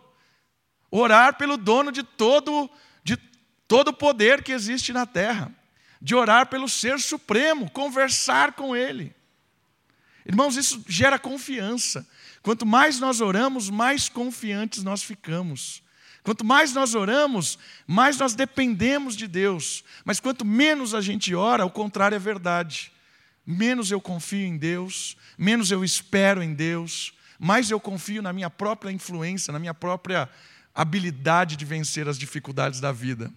Orar 0.91 1.37
pelo 1.37 1.57
dono 1.57 1.91
de 1.91 2.03
todo 2.03 2.71
de 3.03 3.17
todo 3.67 3.89
o 3.89 3.93
poder 3.93 4.43
que 4.43 4.53
existe 4.53 4.93
na 4.93 5.05
terra 5.05 5.53
de 6.01 6.15
orar 6.15 6.47
pelo 6.47 6.69
Ser 6.69 6.99
Supremo, 7.01 7.71
conversar 7.71 8.53
com 8.53 8.75
Ele. 8.75 9.15
Irmãos, 10.25 10.57
isso 10.57 10.85
gera 10.87 11.19
confiança. 11.19 12.07
Quanto 12.43 12.67
mais 12.67 13.01
nós 13.01 13.21
oramos, 13.21 13.71
mais 13.71 14.09
confiantes 14.09 14.83
nós 14.83 15.03
ficamos. 15.03 15.83
Quanto 16.23 16.45
mais 16.45 16.75
nós 16.75 16.95
oramos, 16.95 17.59
mais 17.87 18.19
nós 18.19 18.35
dependemos 18.35 19.17
de 19.17 19.27
Deus. 19.27 19.83
Mas 20.05 20.21
quanto 20.21 20.45
menos 20.45 20.95
a 20.95 21.01
gente 21.01 21.35
ora, 21.35 21.65
o 21.65 21.71
contrário 21.71 22.17
é 22.17 22.19
verdade. 22.19 22.93
Menos 23.47 23.91
eu 23.91 24.01
confio 24.01 24.47
em 24.47 24.59
Deus, 24.59 25.17
menos 25.39 25.71
eu 25.71 25.83
espero 25.83 26.43
em 26.43 26.53
Deus, 26.53 27.15
mais 27.39 27.71
eu 27.71 27.81
confio 27.81 28.21
na 28.21 28.31
minha 28.31 28.51
própria 28.51 28.91
influência, 28.91 29.51
na 29.51 29.59
minha 29.59 29.73
própria 29.73 30.29
habilidade 30.75 31.57
de 31.57 31.65
vencer 31.65 32.07
as 32.07 32.19
dificuldades 32.19 32.79
da 32.79 32.93
vida. 32.93 33.33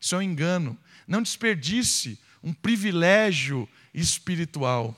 Isso 0.00 0.14
é 0.14 0.18
um 0.18 0.22
engano. 0.22 0.78
Não 1.06 1.20
desperdice 1.20 2.18
um 2.42 2.52
privilégio 2.52 3.68
espiritual. 3.92 4.96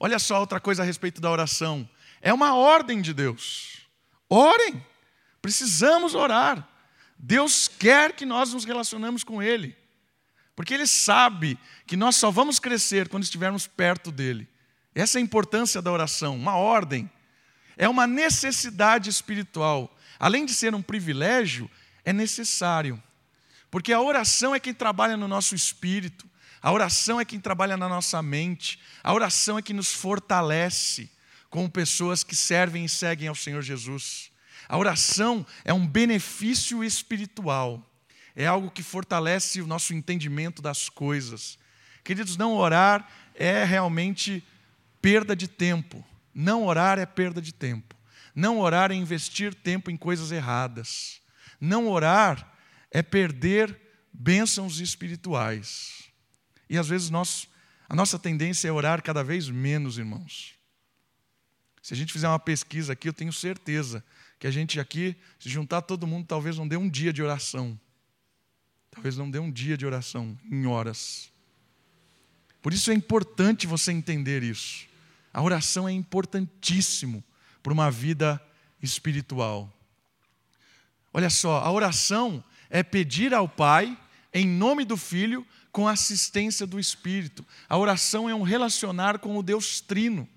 Olha 0.00 0.18
só 0.18 0.40
outra 0.40 0.58
coisa 0.58 0.82
a 0.82 0.86
respeito 0.86 1.20
da 1.20 1.30
oração. 1.30 1.88
É 2.20 2.32
uma 2.32 2.54
ordem 2.54 3.00
de 3.02 3.12
Deus. 3.12 3.86
Orem. 4.28 4.84
Precisamos 5.42 6.14
orar. 6.14 6.66
Deus 7.18 7.68
quer 7.68 8.12
que 8.14 8.24
nós 8.24 8.52
nos 8.52 8.64
relacionemos 8.64 9.22
com 9.22 9.42
Ele. 9.42 9.76
Porque 10.56 10.72
Ele 10.72 10.86
sabe 10.86 11.58
que 11.86 11.96
nós 11.96 12.16
só 12.16 12.30
vamos 12.30 12.58
crescer 12.58 13.08
quando 13.08 13.24
estivermos 13.24 13.66
perto 13.66 14.10
dEle. 14.10 14.48
Essa 14.94 15.18
é 15.18 15.20
a 15.20 15.22
importância 15.22 15.82
da 15.82 15.90
oração, 15.90 16.36
uma 16.36 16.56
ordem. 16.56 17.10
É 17.76 17.88
uma 17.88 18.06
necessidade 18.06 19.10
espiritual. 19.10 19.94
Além 20.18 20.46
de 20.46 20.54
ser 20.54 20.74
um 20.74 20.82
privilégio, 20.82 21.70
é 22.04 22.12
necessário. 22.12 23.02
Porque 23.74 23.92
a 23.92 24.00
oração 24.00 24.54
é 24.54 24.60
quem 24.60 24.72
trabalha 24.72 25.16
no 25.16 25.26
nosso 25.26 25.52
espírito, 25.52 26.30
a 26.62 26.70
oração 26.70 27.20
é 27.20 27.24
quem 27.24 27.40
trabalha 27.40 27.76
na 27.76 27.88
nossa 27.88 28.22
mente, 28.22 28.78
a 29.02 29.12
oração 29.12 29.58
é 29.58 29.62
que 29.62 29.72
nos 29.72 29.92
fortalece 29.92 31.10
como 31.50 31.68
pessoas 31.68 32.22
que 32.22 32.36
servem 32.36 32.84
e 32.84 32.88
seguem 32.88 33.26
ao 33.26 33.34
Senhor 33.34 33.62
Jesus. 33.62 34.30
A 34.68 34.78
oração 34.78 35.44
é 35.64 35.74
um 35.74 35.84
benefício 35.84 36.84
espiritual, 36.84 37.84
é 38.36 38.46
algo 38.46 38.70
que 38.70 38.80
fortalece 38.80 39.60
o 39.60 39.66
nosso 39.66 39.92
entendimento 39.92 40.62
das 40.62 40.88
coisas. 40.88 41.58
Queridos, 42.04 42.36
não 42.36 42.54
orar 42.54 43.10
é 43.34 43.64
realmente 43.64 44.40
perda 45.02 45.34
de 45.34 45.48
tempo. 45.48 46.06
Não 46.32 46.64
orar 46.64 46.96
é 47.00 47.06
perda 47.06 47.42
de 47.42 47.52
tempo. 47.52 47.96
Não 48.36 48.60
orar 48.60 48.92
é 48.92 48.94
investir 48.94 49.52
tempo 49.52 49.90
em 49.90 49.96
coisas 49.96 50.30
erradas. 50.30 51.20
Não 51.60 51.88
orar 51.88 52.53
é 52.94 53.02
perder 53.02 53.76
bênçãos 54.12 54.78
espirituais. 54.78 56.04
E 56.70 56.78
às 56.78 56.88
vezes 56.88 57.10
nós, 57.10 57.48
a 57.88 57.96
nossa 57.96 58.20
tendência 58.20 58.68
é 58.68 58.72
orar 58.72 59.02
cada 59.02 59.24
vez 59.24 59.48
menos, 59.48 59.98
irmãos. 59.98 60.54
Se 61.82 61.92
a 61.92 61.96
gente 61.96 62.12
fizer 62.12 62.28
uma 62.28 62.38
pesquisa 62.38 62.92
aqui, 62.92 63.08
eu 63.08 63.12
tenho 63.12 63.32
certeza 63.32 64.02
que 64.38 64.46
a 64.46 64.50
gente 64.50 64.78
aqui, 64.78 65.16
se 65.40 65.50
juntar 65.50 65.82
todo 65.82 66.06
mundo, 66.06 66.24
talvez 66.26 66.56
não 66.56 66.68
dê 66.68 66.76
um 66.76 66.88
dia 66.88 67.12
de 67.12 67.20
oração. 67.20 67.78
Talvez 68.92 69.16
não 69.16 69.28
dê 69.28 69.40
um 69.40 69.50
dia 69.50 69.76
de 69.76 69.84
oração 69.84 70.38
em 70.48 70.64
horas. 70.64 71.32
Por 72.62 72.72
isso 72.72 72.92
é 72.92 72.94
importante 72.94 73.66
você 73.66 73.90
entender 73.90 74.44
isso. 74.44 74.86
A 75.32 75.42
oração 75.42 75.88
é 75.88 75.92
importantíssimo 75.92 77.24
para 77.60 77.72
uma 77.72 77.90
vida 77.90 78.40
espiritual. 78.80 79.70
Olha 81.12 81.28
só, 81.28 81.58
a 81.58 81.70
oração 81.72 82.42
é 82.70 82.82
pedir 82.82 83.34
ao 83.34 83.48
Pai, 83.48 83.96
em 84.32 84.46
nome 84.46 84.84
do 84.84 84.96
Filho, 84.96 85.46
com 85.70 85.88
a 85.88 85.92
assistência 85.92 86.66
do 86.66 86.78
Espírito. 86.78 87.44
A 87.68 87.76
oração 87.76 88.28
é 88.28 88.34
um 88.34 88.42
relacionar 88.42 89.18
com 89.18 89.36
o 89.36 89.42
Deus 89.42 89.80
Trino. 89.80 90.28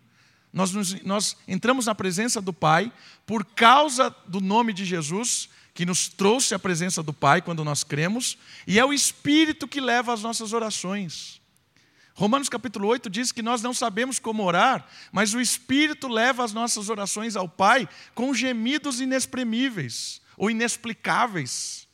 Nós, 0.51 0.71
nos, 0.71 1.01
nós 1.03 1.37
entramos 1.47 1.85
na 1.85 1.93
presença 1.93 2.41
do 2.41 2.51
Pai 2.51 2.91
por 3.25 3.45
causa 3.45 4.13
do 4.27 4.41
nome 4.41 4.73
de 4.73 4.83
Jesus, 4.83 5.49
que 5.73 5.85
nos 5.85 6.07
trouxe 6.07 6.55
a 6.55 6.59
presença 6.59 7.03
do 7.03 7.13
Pai 7.13 7.41
quando 7.41 7.63
nós 7.63 7.83
cremos, 7.83 8.37
e 8.65 8.79
é 8.79 8.85
o 8.85 8.91
Espírito 8.91 9.67
que 9.67 9.79
leva 9.79 10.11
as 10.11 10.23
nossas 10.23 10.53
orações. 10.53 11.39
Romanos 12.15 12.49
capítulo 12.49 12.87
8 12.87 13.11
diz 13.11 13.31
que 13.31 13.43
nós 13.43 13.61
não 13.61 13.75
sabemos 13.75 14.17
como 14.17 14.43
orar, 14.43 14.87
mas 15.11 15.35
o 15.35 15.39
Espírito 15.39 16.07
leva 16.07 16.43
as 16.43 16.51
nossas 16.51 16.89
orações 16.89 17.35
ao 17.35 17.47
Pai 17.47 17.87
com 18.15 18.33
gemidos 18.33 18.99
inexprimíveis 18.99 20.19
ou 20.35 20.49
inexplicáveis. 20.49 21.86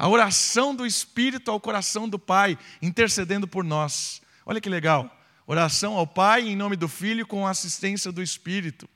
A 0.00 0.08
oração 0.08 0.74
do 0.74 0.86
Espírito 0.86 1.50
ao 1.50 1.60
coração 1.60 2.08
do 2.08 2.18
Pai, 2.18 2.58
intercedendo 2.80 3.46
por 3.46 3.62
nós. 3.62 4.22
Olha 4.46 4.58
que 4.58 4.70
legal. 4.70 5.14
Oração 5.46 5.92
ao 5.92 6.06
Pai 6.06 6.48
em 6.48 6.56
nome 6.56 6.74
do 6.74 6.88
Filho 6.88 7.26
com 7.26 7.46
a 7.46 7.50
assistência 7.50 8.10
do 8.10 8.22
Espírito. 8.22 8.88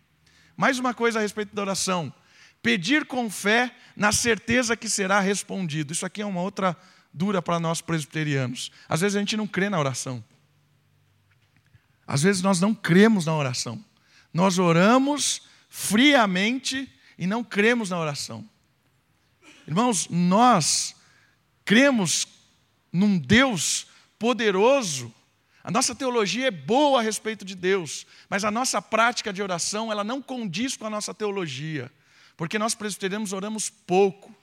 Mais 0.57 0.79
uma 0.79 0.95
coisa 0.95 1.19
a 1.19 1.23
respeito 1.23 1.55
da 1.55 1.61
oração. 1.61 2.11
Pedir 2.63 3.05
com 3.05 3.29
fé 3.29 3.71
na 3.95 4.13
certeza 4.13 4.79
que 4.79 4.89
será 4.89 5.21
respondido. 5.21 5.93
Isso 5.93 6.07
aqui 6.07 6.23
é 6.23 6.27
uma 6.27 6.41
outra 6.41 6.75
dura 7.13 7.43
para 7.43 7.61
nós 7.61 7.83
presbiterianos. 7.83 8.73
Às 8.89 9.03
vezes 9.03 9.15
a 9.15 9.21
gente 9.21 9.37
não 9.37 9.47
crê 9.47 9.69
na 9.69 9.79
oração. 9.79 10.25
Às 12.07 12.23
vezes 12.23 12.41
nós 12.41 12.63
não 12.63 12.75
cremos 12.75 13.27
na 13.27 13.37
oração. 13.37 13.85
Nós 14.33 14.59
oramos 14.59 15.43
friamente 15.69 16.91
e 17.19 17.27
não 17.27 17.45
cremos 17.45 17.91
na 17.91 17.99
oração. 17.99 18.49
Irmãos, 19.67 20.09
nós 20.09 20.95
cremos 21.65 22.27
num 22.93 23.19
Deus 23.19 23.87
poderoso. 24.19 25.13
A 25.63 25.71
nossa 25.71 25.95
teologia 25.95 26.49
é 26.49 26.51
boa 26.51 27.01
a 27.01 27.03
respeito 27.03 27.45
de 27.45 27.55
Deus, 27.55 28.07
mas 28.29 28.45
a 28.45 28.51
nossa 28.51 28.83
prática 28.83 29.33
de 29.33 29.43
oração, 29.43 29.91
ela 29.91 30.05
não 30.05 30.21
condiz 30.21 30.77
com 30.77 30.87
a 30.87 30.91
nossa 30.91 31.15
teologia, 31.15 31.91
porque 32.37 32.59
nós 32.59 32.75
presbiterianos 32.75 33.33
oramos 33.33 33.71
pouco. 33.71 34.35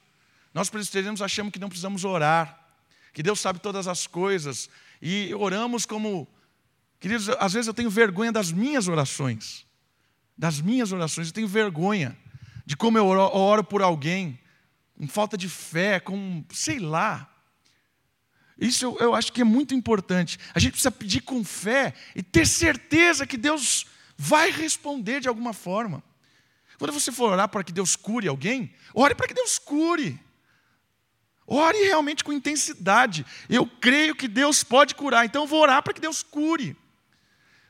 Nós 0.53 0.69
presbiterianos 0.69 1.21
achamos 1.21 1.51
que 1.53 1.59
não 1.59 1.69
precisamos 1.69 2.03
orar, 2.03 2.59
que 3.13 3.21
Deus 3.21 3.39
sabe 3.39 3.59
todas 3.59 3.87
as 3.87 4.07
coisas, 4.07 4.69
e 5.01 5.33
oramos 5.35 5.85
como 5.85 6.27
Queridos, 7.01 7.29
às 7.39 7.53
vezes 7.53 7.67
eu 7.67 7.73
tenho 7.73 7.89
vergonha 7.89 8.31
das 8.31 8.51
minhas 8.51 8.87
orações. 8.87 9.65
Das 10.37 10.61
minhas 10.61 10.91
orações, 10.91 11.27
eu 11.27 11.33
tenho 11.33 11.47
vergonha 11.47 12.15
de 12.63 12.77
como 12.77 12.95
eu 12.95 13.07
oro, 13.07 13.21
oro 13.35 13.63
por 13.63 13.81
alguém 13.81 14.39
com 15.01 15.07
falta 15.07 15.35
de 15.35 15.49
fé, 15.49 15.99
com 15.99 16.45
sei 16.53 16.77
lá. 16.77 17.27
Isso 18.55 18.85
eu, 18.85 18.97
eu 18.99 19.15
acho 19.15 19.33
que 19.33 19.41
é 19.41 19.43
muito 19.43 19.73
importante. 19.73 20.37
A 20.53 20.59
gente 20.59 20.73
precisa 20.73 20.91
pedir 20.91 21.21
com 21.21 21.43
fé 21.43 21.95
e 22.15 22.21
ter 22.21 22.45
certeza 22.45 23.25
que 23.25 23.35
Deus 23.35 23.87
vai 24.15 24.51
responder 24.51 25.19
de 25.19 25.27
alguma 25.27 25.53
forma. 25.53 26.03
Quando 26.77 26.91
você 26.91 27.11
for 27.11 27.31
orar 27.31 27.49
para 27.49 27.63
que 27.63 27.71
Deus 27.71 27.95
cure 27.95 28.27
alguém, 28.27 28.75
ore 28.93 29.15
para 29.15 29.27
que 29.27 29.33
Deus 29.33 29.57
cure. 29.57 30.19
Ore 31.47 31.79
realmente 31.79 32.23
com 32.23 32.31
intensidade. 32.31 33.25
Eu 33.49 33.65
creio 33.65 34.13
que 34.15 34.27
Deus 34.27 34.63
pode 34.63 34.93
curar, 34.93 35.25
então 35.25 35.41
eu 35.41 35.47
vou 35.47 35.61
orar 35.61 35.81
para 35.81 35.95
que 35.95 36.01
Deus 36.01 36.21
cure. 36.21 36.77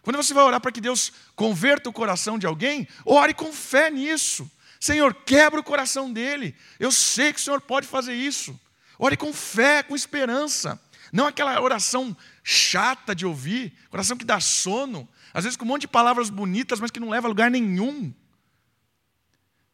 Quando 0.02 0.18
você 0.18 0.34
vai 0.34 0.44
orar 0.44 0.60
para 0.60 0.74
que 0.74 0.82
Deus 0.82 1.14
converta 1.34 1.90
o 1.90 1.94
coração 1.94 2.38
de 2.38 2.46
alguém, 2.46 2.90
ore 3.06 3.34
com 3.34 3.54
fé 3.54 3.90
nisso. 3.90 4.52
Senhor, 4.82 5.14
quebra 5.14 5.60
o 5.60 5.64
coração 5.64 6.12
dele. 6.12 6.56
Eu 6.80 6.92
sei 6.92 7.32
que 7.32 7.40
o 7.40 7.44
Senhor 7.44 7.62
pode 7.62 7.86
fazer 7.86 8.16
isso. 8.16 8.60
Ore 8.98 9.16
com 9.16 9.32
fé, 9.32 9.84
com 9.84 9.96
esperança. 9.96 10.82
Não 11.14 11.28
aquela 11.28 11.62
oração 11.62 12.18
chata 12.44 13.14
de 13.14 13.24
ouvir, 13.24 13.74
oração 13.92 14.18
que 14.18 14.26
dá 14.26 14.40
sono, 14.40 15.08
às 15.34 15.44
vezes 15.44 15.56
com 15.56 15.66
um 15.66 15.68
monte 15.68 15.82
de 15.82 15.88
palavras 15.88 16.32
bonitas, 16.32 16.80
mas 16.80 16.90
que 16.90 17.00
não 17.00 17.10
leva 17.10 17.28
a 17.28 17.30
lugar 17.30 17.52
nenhum. 17.52 18.12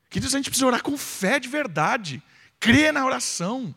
Queridos, 0.10 0.36
a 0.36 0.40
gente 0.40 0.50
precisa 0.50 0.68
orar 0.68 0.84
com 0.84 0.98
fé 0.98 1.40
de 1.40 1.48
verdade. 1.48 2.22
Crê 2.60 2.92
na 2.92 3.06
oração. 3.06 3.74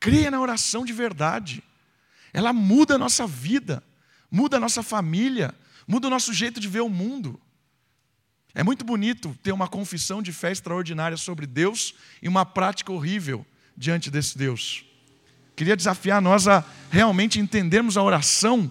Creia 0.00 0.30
na 0.30 0.40
oração 0.40 0.86
de 0.86 0.92
verdade. 0.94 1.62
Ela 2.32 2.52
muda 2.52 2.94
a 2.94 2.98
nossa 2.98 3.26
vida, 3.26 3.82
muda 4.30 4.56
a 4.56 4.60
nossa 4.60 4.82
família, 4.82 5.54
muda 5.86 6.06
o 6.06 6.10
nosso 6.10 6.32
jeito 6.32 6.58
de 6.58 6.68
ver 6.68 6.80
o 6.80 6.88
mundo. 6.88 7.38
É 8.54 8.62
muito 8.62 8.84
bonito 8.84 9.36
ter 9.42 9.50
uma 9.52 9.66
confissão 9.66 10.22
de 10.22 10.32
fé 10.32 10.52
extraordinária 10.52 11.16
sobre 11.16 11.46
Deus 11.46 11.94
e 12.22 12.28
uma 12.28 12.46
prática 12.46 12.92
horrível 12.92 13.44
diante 13.76 14.10
desse 14.10 14.38
Deus. 14.38 14.84
Queria 15.56 15.76
desafiar 15.76 16.20
nós 16.20 16.46
a 16.46 16.64
realmente 16.90 17.40
entendermos 17.40 17.96
a 17.96 18.02
oração 18.02 18.70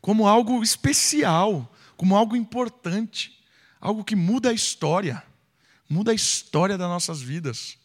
como 0.00 0.26
algo 0.26 0.62
especial, 0.62 1.74
como 1.96 2.16
algo 2.16 2.36
importante, 2.36 3.38
algo 3.80 4.04
que 4.04 4.16
muda 4.16 4.50
a 4.50 4.52
história, 4.52 5.22
muda 5.88 6.12
a 6.12 6.14
história 6.14 6.76
das 6.76 6.88
nossas 6.88 7.20
vidas. 7.20 7.78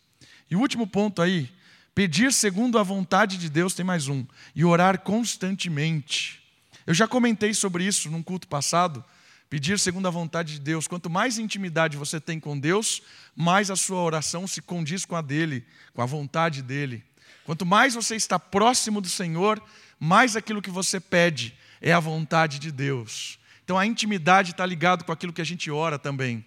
E 0.50 0.56
o 0.56 0.60
último 0.60 0.86
ponto 0.86 1.22
aí, 1.22 1.50
pedir 1.94 2.32
segundo 2.32 2.78
a 2.78 2.84
vontade 2.84 3.38
de 3.38 3.50
Deus, 3.50 3.74
tem 3.74 3.86
mais 3.86 4.08
um, 4.08 4.26
e 4.54 4.64
orar 4.64 5.00
constantemente. 5.00 6.44
Eu 6.86 6.94
já 6.94 7.08
comentei 7.08 7.54
sobre 7.54 7.86
isso 7.86 8.10
num 8.10 8.22
culto 8.22 8.48
passado. 8.48 9.04
Pedir 9.50 9.78
segundo 9.80 10.08
a 10.08 10.12
vontade 10.12 10.54
de 10.54 10.60
Deus. 10.60 10.88
Quanto 10.88 11.10
mais 11.10 11.38
intimidade 11.38 11.98
você 11.98 12.20
tem 12.20 12.40
com 12.40 12.60
Deus, 12.60 13.02
mais 13.36 13.70
a 13.70 13.76
sua 13.76 14.02
oração 14.02 14.48
se 14.48 14.62
condiz 14.62 15.06
com 15.06 15.16
a 15.16 15.22
dele, 15.22 15.66
com 15.94 16.02
a 16.02 16.06
vontade 16.06 16.62
dele. 16.62 17.04
Quanto 17.46 17.66
mais 17.66 17.94
você 17.94 18.16
está 18.16 18.40
próximo 18.40 19.00
do 19.00 19.08
Senhor, 19.08 19.62
mais 20.00 20.36
aquilo 20.36 20.62
que 20.62 20.72
você 20.72 21.00
pede 21.00 21.56
é 21.80 21.94
a 21.94 22.00
vontade 22.00 22.58
de 22.58 22.72
Deus. 22.72 23.40
Então 23.64 23.78
a 23.78 23.86
intimidade 23.86 24.52
está 24.52 24.66
ligado 24.66 25.04
com 25.04 25.12
aquilo 25.12 25.32
que 25.32 25.42
a 25.42 25.46
gente 25.46 25.70
ora 25.70 26.00
também. 26.00 26.44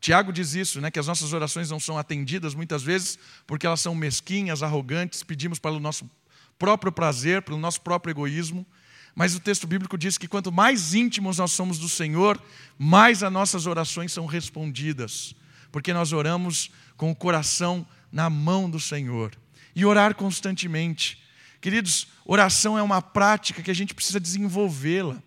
Tiago 0.00 0.32
diz 0.32 0.54
isso, 0.54 0.80
né, 0.80 0.90
que 0.90 0.98
as 0.98 1.06
nossas 1.06 1.34
orações 1.34 1.68
não 1.70 1.78
são 1.78 1.98
atendidas 1.98 2.54
muitas 2.54 2.82
vezes 2.82 3.18
porque 3.46 3.66
elas 3.66 3.80
são 3.80 3.94
mesquinhas, 3.94 4.62
arrogantes, 4.62 5.22
pedimos 5.22 5.58
para 5.58 5.72
o 5.72 5.80
nosso 5.80 6.10
próprio 6.58 6.90
prazer, 6.90 7.42
pelo 7.42 7.58
nosso 7.58 7.82
próprio 7.82 8.12
egoísmo. 8.12 8.66
Mas 9.14 9.34
o 9.34 9.40
texto 9.40 9.66
bíblico 9.66 9.98
diz 9.98 10.16
que 10.16 10.28
quanto 10.28 10.52
mais 10.52 10.94
íntimos 10.94 11.38
nós 11.38 11.52
somos 11.52 11.78
do 11.78 11.88
Senhor, 11.88 12.40
mais 12.78 13.22
as 13.22 13.32
nossas 13.32 13.66
orações 13.66 14.12
são 14.12 14.26
respondidas, 14.26 15.34
porque 15.72 15.92
nós 15.92 16.12
oramos 16.12 16.70
com 16.96 17.10
o 17.10 17.16
coração 17.16 17.86
na 18.10 18.30
mão 18.30 18.68
do 18.68 18.80
Senhor. 18.80 19.36
E 19.74 19.84
orar 19.84 20.14
constantemente. 20.14 21.22
Queridos, 21.60 22.08
oração 22.24 22.78
é 22.78 22.82
uma 22.82 23.02
prática 23.02 23.62
que 23.62 23.70
a 23.70 23.74
gente 23.74 23.94
precisa 23.94 24.18
desenvolvê-la. 24.18 25.22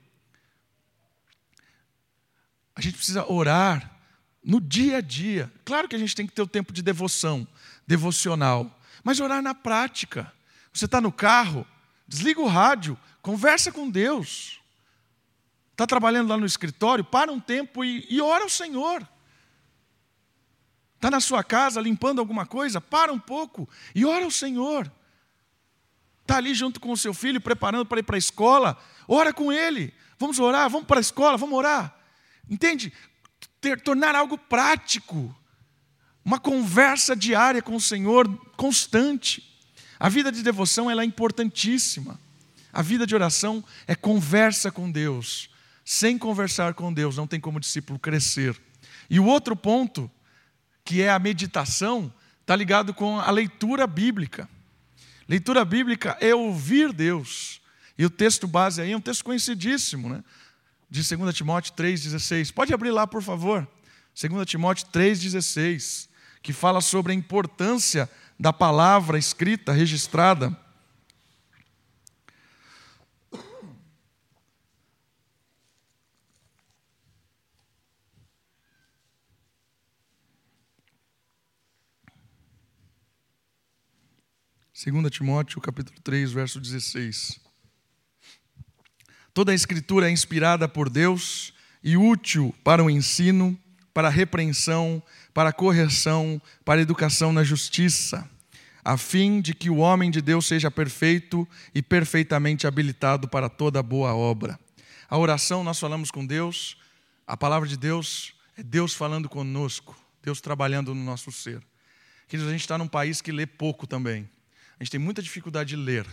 A 2.76 2.82
gente 2.82 2.96
precisa 2.96 3.30
orar 3.32 3.92
no 4.44 4.60
dia 4.60 4.98
a 4.98 5.02
dia. 5.02 5.52
Claro 5.64 5.88
que 5.88 5.96
a 5.96 6.00
gente 6.00 6.16
tem 6.16 6.26
que 6.26 6.34
ter 6.34 6.42
o 6.42 6.48
tempo 6.48 6.74
de 6.74 6.82
devoção, 6.82 7.48
devocional, 7.88 8.80
mas 9.04 9.20
orar 9.20 9.42
na 9.42 9.54
prática. 9.54 10.32
Você 10.74 10.86
está 10.86 11.00
no 11.00 11.12
carro, 11.12 11.66
desliga 12.08 12.42
o 12.42 12.48
rádio, 12.48 12.98
conversa 13.24 13.72
com 13.72 13.90
Deus. 13.90 14.60
Está 15.72 15.88
trabalhando 15.88 16.30
lá 16.30 16.38
no 16.38 16.46
escritório, 16.46 17.04
para 17.04 17.32
um 17.32 17.40
tempo 17.40 17.84
e, 17.84 18.06
e 18.08 18.22
ora 18.22 18.44
ao 18.44 18.50
Senhor. 18.50 19.08
Está 20.96 21.10
na 21.10 21.20
sua 21.20 21.44
casa 21.44 21.82
limpando 21.82 22.20
alguma 22.20 22.46
coisa, 22.46 22.80
para 22.80 23.12
um 23.12 23.20
pouco 23.20 23.68
e 23.96 24.06
ora 24.06 24.24
ao 24.24 24.32
Senhor. 24.32 24.92
Está 26.22 26.38
ali 26.38 26.54
junto 26.54 26.80
com 26.80 26.92
o 26.92 26.98
seu 26.98 27.14
filho, 27.14 27.42
preparando 27.42 27.86
para 27.86 28.00
ir 28.00 28.04
para 28.04 28.16
a 28.16 28.20
escola, 28.20 28.78
ora 29.08 29.34
com 29.34 29.52
ele. 29.52 29.94
Vamos 30.20 30.40
orar, 30.40 30.70
vamos 30.70 30.88
para 30.88 31.00
a 31.00 31.02
escola, 31.02 31.38
vamos 31.38 31.58
orar. 31.58 31.94
Entende? 32.50 32.94
Ter, 33.60 33.82
tornar 33.82 34.16
algo 34.16 34.38
prático, 34.38 35.36
uma 36.24 36.40
conversa 36.40 37.16
diária 37.16 37.62
com 37.62 37.76
o 37.76 37.82
Senhor 37.82 38.28
constante. 38.56 39.44
A 40.00 40.08
vida 40.08 40.32
de 40.32 40.44
devoção 40.44 40.90
ela 40.90 41.02
é 41.02 41.06
importantíssima. 41.06 42.20
A 42.74 42.82
vida 42.82 43.06
de 43.06 43.14
oração 43.14 43.64
é 43.86 43.94
conversa 43.94 44.72
com 44.72 44.92
Deus. 44.92 45.50
Sem 45.86 46.18
conversar 46.18 46.74
com 46.74 46.92
Deus 46.92 47.16
não 47.16 47.28
tem 47.28 47.40
como 47.40 47.60
discípulo 47.60 48.00
crescer. 48.00 48.60
E 49.10 49.20
o 49.20 49.26
outro 49.26 49.56
ponto, 49.56 50.10
que 50.84 51.02
é 51.02 51.12
a 51.12 51.20
meditação, 51.20 52.12
está 52.42 52.56
ligado 52.56 52.92
com 52.92 53.20
a 53.20 53.30
leitura 53.30 53.86
bíblica. 53.86 54.50
Leitura 55.30 55.64
bíblica 55.64 56.18
é 56.20 56.34
ouvir 56.34 56.92
Deus. 56.92 57.62
E 57.98 58.06
o 58.06 58.10
texto 58.10 58.48
base 58.48 58.82
aí 58.82 58.92
é 58.92 58.98
um 58.98 59.02
texto 59.02 59.24
conhecidíssimo, 59.24 60.10
né? 60.10 60.24
De 60.90 61.02
2 61.16 61.36
Timóteo 61.36 61.74
3,16. 61.74 62.52
Pode 62.52 62.74
abrir 62.74 62.92
lá, 62.92 63.06
por 63.06 63.22
favor. 63.22 63.68
2 64.20 64.46
Timóteo 64.48 64.88
3,16, 64.88 66.08
que 66.42 66.52
fala 66.54 66.82
sobre 66.82 67.12
a 67.12 67.16
importância 67.16 68.10
da 68.40 68.52
palavra 68.52 69.18
escrita, 69.18 69.72
registrada. 69.72 70.58
2 84.92 85.10
Timóteo, 85.10 85.62
capítulo 85.62 85.98
3, 86.04 86.34
verso 86.34 86.60
16. 86.60 87.40
Toda 89.34 89.54
a 89.54 89.56
escritura 89.56 90.10
é 90.10 90.12
inspirada 90.12 90.68
por 90.68 90.90
Deus 90.90 91.54
e 91.82 91.96
útil 91.96 92.54
para 92.66 92.84
o 92.84 92.90
ensino, 92.90 93.58
para 93.94 94.10
a 94.10 94.12
repreensão, 94.12 95.02
para 95.34 95.52
a 95.52 95.54
correção, 95.54 96.42
para 96.66 96.82
a 96.82 96.84
educação 96.84 97.32
na 97.32 97.46
justiça, 97.46 98.30
a 98.84 98.98
fim 98.98 99.40
de 99.40 99.54
que 99.54 99.70
o 99.70 99.78
homem 99.78 100.12
de 100.12 100.22
Deus 100.22 100.48
seja 100.48 100.70
perfeito 100.70 101.48
e 101.74 101.82
perfeitamente 101.82 102.68
habilitado 102.68 103.30
para 103.30 103.48
toda 103.48 103.82
boa 103.82 104.14
obra. 104.14 104.60
A 105.10 105.18
oração, 105.18 105.64
nós 105.64 105.80
falamos 105.80 106.12
com 106.12 106.26
Deus, 106.26 106.76
a 107.26 107.38
palavra 107.38 107.70
de 107.70 107.78
Deus 107.78 108.34
é 108.58 108.62
Deus 108.62 108.94
falando 108.94 109.30
conosco, 109.30 109.98
Deus 110.22 110.42
trabalhando 110.42 110.94
no 110.94 111.06
nosso 111.06 111.32
ser. 111.32 111.64
Queridos, 112.28 112.50
a 112.50 112.52
gente 112.52 112.62
está 112.62 112.78
num 112.78 112.88
país 112.88 113.22
que 113.22 113.32
lê 113.32 113.46
pouco 113.46 113.88
também. 113.88 114.28
A 114.80 114.84
gente 114.84 114.92
tem 114.92 115.00
muita 115.00 115.22
dificuldade 115.22 115.70
de 115.70 115.76
ler. 115.76 116.08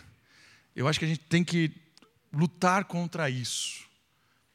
Eu 0.74 0.86
acho 0.86 0.98
que 0.98 1.04
a 1.04 1.08
gente 1.08 1.20
tem 1.20 1.42
que 1.42 1.72
lutar 2.32 2.84
contra 2.84 3.28
isso, 3.28 3.84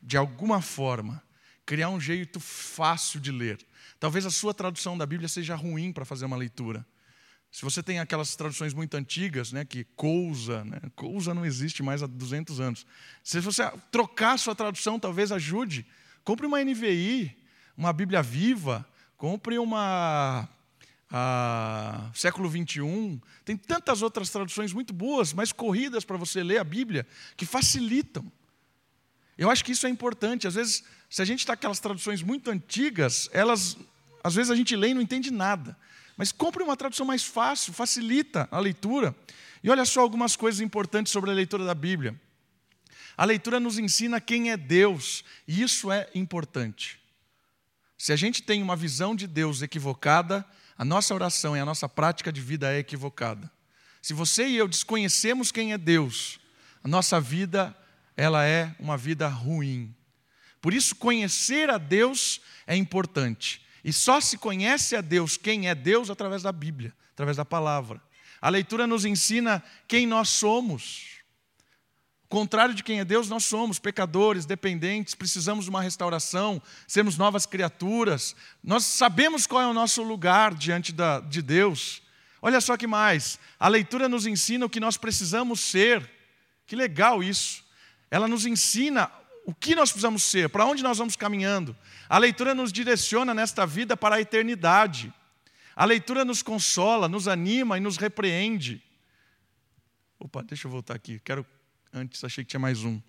de 0.02 0.16
alguma 0.18 0.62
forma, 0.62 1.22
criar 1.66 1.90
um 1.90 2.00
jeito 2.00 2.40
fácil 2.40 3.20
de 3.20 3.32
ler. 3.32 3.60
Talvez 4.00 4.26
a 4.26 4.32
sua 4.32 4.54
tradução 4.54 4.98
da 4.98 5.06
Bíblia 5.06 5.28
seja 5.28 5.56
ruim 5.56 5.92
para 5.92 6.06
fazer 6.06 6.26
uma 6.26 6.38
leitura. 6.38 6.86
Se 7.52 7.62
você 7.62 7.82
tem 7.82 8.00
aquelas 8.00 8.36
traduções 8.36 8.74
muito 8.74 8.96
antigas, 8.96 9.52
né, 9.52 9.64
que 9.64 9.86
cousa, 9.96 10.66
né, 10.66 10.82
cousa 10.96 11.34
não 11.34 11.46
existe 11.46 11.82
mais 11.82 12.04
há 12.04 12.08
200 12.08 12.60
anos. 12.60 12.86
Se 13.24 13.40
você 13.40 13.64
trocar 13.92 14.38
sua 14.38 14.54
tradução, 14.54 15.00
talvez 15.00 15.32
ajude. 15.32 15.86
Compre 16.24 16.46
uma 16.46 16.62
NVI, 16.62 17.36
uma 17.78 17.94
Bíblia 17.94 18.22
viva, 18.22 18.86
compre 19.16 19.58
uma 19.58 20.50
ah, 21.18 22.12
século 22.14 22.50
21. 22.50 23.22
Tem 23.46 23.56
tantas 23.56 24.02
outras 24.02 24.30
traduções 24.30 24.74
muito 24.74 24.94
boas, 24.94 25.32
mais 25.32 25.54
corridas 25.54 26.04
para 26.04 26.18
você 26.18 26.44
ler 26.44 26.58
a 26.58 26.64
Bíblia, 26.64 27.08
que 27.38 27.46
facilitam. 27.46 28.30
Eu 29.38 29.50
acho 29.50 29.64
que 29.64 29.72
isso 29.72 29.88
é 29.88 29.90
importante. 29.90 30.46
Às 30.46 30.56
vezes, 30.56 30.84
se 31.10 31.22
a 31.22 31.26
gente 31.26 31.40
está 31.40 31.54
com 31.54 31.60
aquelas 31.60 31.80
traduções 31.80 32.22
muito 32.22 32.52
antigas, 32.52 33.30
elas, 33.32 33.78
às 34.22 34.36
vezes 34.36 34.52
a 34.52 34.58
gente 34.58 34.76
lê 34.76 34.90
e 34.90 34.94
não 34.94 35.02
entende 35.02 35.32
nada. 35.32 35.78
Mas 36.18 36.34
compre 36.34 36.62
uma 36.62 36.76
tradução 36.76 37.06
mais 37.06 37.24
fácil, 37.24 37.72
facilita 37.72 38.50
a 38.52 38.60
leitura. 38.60 39.16
E 39.64 39.70
olha 39.70 39.86
só 39.86 40.02
algumas 40.02 40.36
coisas 40.36 40.60
importantes 40.60 41.14
sobre 41.14 41.32
a 41.32 41.34
leitura 41.34 41.64
da 41.64 41.74
Bíblia. 41.74 42.20
A 43.16 43.24
leitura 43.24 43.58
nos 43.58 43.80
ensina 43.80 44.20
quem 44.20 44.52
é 44.52 44.58
Deus, 44.58 45.24
e 45.48 45.62
isso 45.62 45.90
é 45.90 46.10
importante. 46.14 47.00
Se 47.98 48.12
a 48.12 48.18
gente 48.18 48.44
tem 48.44 48.62
uma 48.62 48.76
visão 48.76 49.16
de 49.16 49.28
Deus 49.28 49.62
equivocada, 49.62 50.46
a 50.78 50.84
nossa 50.84 51.14
oração 51.14 51.56
e 51.56 51.60
a 51.60 51.66
nossa 51.66 51.88
prática 51.88 52.32
de 52.32 52.42
vida 52.42 52.74
é 52.74 52.80
equivocada. 52.80 53.52
Se 54.02 54.14
você 54.14 54.48
e 54.48 54.58
eu 54.58 54.68
desconhecemos 54.68 55.52
quem 55.52 55.74
é 55.74 55.78
Deus, 55.78 56.40
a 56.84 56.88
nossa 56.88 57.20
vida 57.20 57.76
ela 58.16 58.46
é 58.46 58.76
uma 58.80 58.98
vida 58.98 59.28
ruim. 59.28 59.94
Por 60.62 60.74
isso 60.74 60.96
conhecer 60.96 61.70
a 61.70 61.78
Deus 61.78 62.42
é 62.66 62.76
importante. 62.76 63.66
E 63.84 63.94
só 63.94 64.20
se 64.20 64.38
conhece 64.38 64.96
a 64.96 65.02
Deus, 65.02 65.38
quem 65.38 65.70
é 65.70 65.76
Deus 65.76 66.10
através 66.10 66.42
da 66.42 66.52
Bíblia, 66.52 66.94
através 67.14 67.38
da 67.38 67.46
palavra. 67.46 68.02
A 68.42 68.50
leitura 68.50 68.88
nos 68.88 69.06
ensina 69.06 69.64
quem 69.88 70.08
nós 70.08 70.30
somos. 70.30 71.15
Contrário 72.36 72.76
de 72.76 72.84
quem 72.84 73.00
é 73.00 73.06
Deus, 73.06 73.30
nós 73.30 73.46
somos 73.46 73.80
pecadores, 73.80 74.46
dependentes, 74.46 75.16
precisamos 75.16 75.64
de 75.64 75.70
uma 75.70 75.82
restauração, 75.82 76.62
sermos 76.86 77.18
novas 77.18 77.46
criaturas. 77.46 78.36
Nós 78.62 78.84
sabemos 78.84 79.48
qual 79.48 79.62
é 79.62 79.68
o 79.68 79.74
nosso 79.74 80.04
lugar 80.04 80.54
diante 80.54 80.92
da, 80.92 81.22
de 81.22 81.42
Deus. 81.42 82.02
Olha 82.42 82.60
só 82.60 82.76
que 82.76 82.88
mais, 82.88 83.40
a 83.58 83.70
leitura 83.70 84.10
nos 84.10 84.28
ensina 84.28 84.66
o 84.66 84.70
que 84.70 84.82
nós 84.82 84.98
precisamos 84.98 85.62
ser. 85.62 86.12
Que 86.68 86.76
legal 86.76 87.24
isso. 87.24 87.64
Ela 88.12 88.28
nos 88.28 88.46
ensina 88.46 89.10
o 89.46 89.56
que 89.56 89.74
nós 89.74 89.90
precisamos 89.90 90.22
ser, 90.22 90.50
para 90.50 90.66
onde 90.66 90.84
nós 90.84 90.98
vamos 90.98 91.16
caminhando. 91.16 91.74
A 92.10 92.18
leitura 92.18 92.54
nos 92.54 92.74
direciona 92.74 93.34
nesta 93.34 93.66
vida 93.66 93.96
para 93.96 94.18
a 94.18 94.20
eternidade. 94.20 95.14
A 95.74 95.86
leitura 95.86 96.26
nos 96.26 96.44
consola, 96.44 97.08
nos 97.08 97.30
anima 97.30 97.78
e 97.78 97.80
nos 97.80 97.96
repreende. 97.96 98.84
Opa, 100.20 100.44
deixa 100.44 100.68
eu 100.68 100.72
voltar 100.72 100.96
aqui. 100.96 101.18
Quero 101.24 101.46
antes, 101.96 102.24
achei 102.26 102.44
que 102.44 102.50
tinha 102.50 102.60
mais 102.60 102.84
um. 102.84 103.00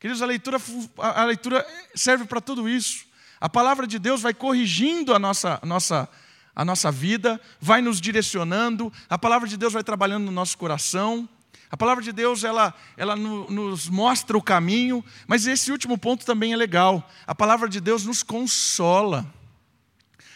Queridos, 0.00 0.22
a 0.22 0.26
leitura, 0.26 0.58
a 0.96 1.24
leitura 1.24 1.66
serve 1.94 2.24
para 2.24 2.40
tudo 2.40 2.68
isso. 2.68 3.06
A 3.38 3.48
palavra 3.48 3.86
de 3.86 3.98
Deus 3.98 4.22
vai 4.22 4.32
corrigindo 4.32 5.14
a 5.14 5.18
nossa, 5.18 5.58
a 5.60 5.66
nossa, 5.66 6.08
a 6.56 6.64
nossa 6.64 6.90
vida, 6.90 7.38
vai 7.60 7.82
nos 7.82 8.00
direcionando, 8.00 8.90
a 9.10 9.18
palavra 9.18 9.46
de 9.46 9.56
Deus 9.56 9.74
vai 9.74 9.84
trabalhando 9.84 10.24
no 10.24 10.32
nosso 10.32 10.56
coração. 10.56 11.28
A 11.70 11.76
palavra 11.76 12.02
de 12.02 12.10
Deus, 12.10 12.44
ela, 12.44 12.74
ela 12.96 13.14
nos 13.14 13.90
mostra 13.90 14.38
o 14.38 14.42
caminho, 14.42 15.04
mas 15.26 15.46
esse 15.46 15.70
último 15.70 15.98
ponto 15.98 16.24
também 16.24 16.54
é 16.54 16.56
legal. 16.56 17.08
A 17.26 17.34
palavra 17.34 17.68
de 17.68 17.78
Deus 17.78 18.06
nos 18.06 18.22
consola. 18.22 19.26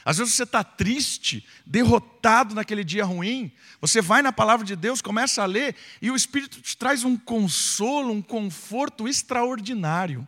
Às 0.04 0.18
vezes 0.18 0.34
você 0.34 0.42
está 0.42 0.64
triste, 0.64 1.46
derrotado 1.64 2.54
naquele 2.54 2.82
dia 2.82 3.04
ruim, 3.04 3.52
você 3.80 4.00
vai 4.00 4.20
na 4.20 4.32
palavra 4.32 4.66
de 4.66 4.74
Deus, 4.74 5.00
começa 5.00 5.42
a 5.42 5.46
ler, 5.46 5.76
e 6.00 6.10
o 6.10 6.16
Espírito 6.16 6.60
te 6.60 6.76
traz 6.76 7.04
um 7.04 7.16
consolo, 7.16 8.12
um 8.12 8.22
conforto 8.22 9.06
extraordinário. 9.06 10.26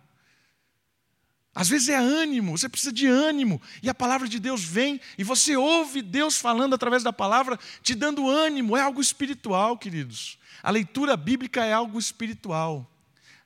Às 1.54 1.68
vezes 1.68 1.88
é 1.88 1.96
ânimo, 1.96 2.56
você 2.56 2.68
precisa 2.68 2.92
de 2.92 3.06
ânimo, 3.06 3.60
e 3.82 3.88
a 3.88 3.94
palavra 3.94 4.28
de 4.28 4.40
Deus 4.40 4.64
vem, 4.64 5.00
e 5.16 5.24
você 5.24 5.56
ouve 5.56 6.02
Deus 6.02 6.38
falando 6.38 6.74
através 6.74 7.02
da 7.02 7.12
palavra, 7.12 7.58
te 7.82 7.94
dando 7.94 8.28
ânimo, 8.28 8.76
é 8.76 8.80
algo 8.80 9.00
espiritual, 9.00 9.78
queridos. 9.78 10.38
A 10.62 10.70
leitura 10.70 11.16
bíblica 11.16 11.64
é 11.64 11.72
algo 11.72 11.98
espiritual, 11.98 12.90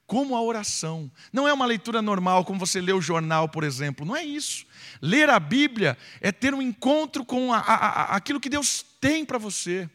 como 0.09 0.35
a 0.35 0.42
oração. 0.42 1.09
Não 1.33 1.47
é 1.47 1.53
uma 1.53 1.64
leitura 1.64 2.03
normal, 2.03 2.44
como 2.44 2.59
você 2.59 2.81
lê 2.81 2.92
o 2.92 3.01
jornal, 3.01 3.49
por 3.49 3.62
exemplo. 3.62 4.05
Não 4.05 4.16
é 4.16 4.25
isso. 4.25 4.66
Ler 5.01 5.31
a 5.31 5.38
Bíblia 5.38 5.97
é 6.21 6.33
ter 6.33 6.53
um 6.53 6.61
encontro 6.61 7.25
com 7.25 7.53
a, 7.53 7.59
a, 7.59 7.75
a, 7.75 8.16
aquilo 8.16 8.40
que 8.40 8.49
Deus 8.49 8.85
tem 9.01 9.25
para 9.25 9.38
você. 9.38 9.88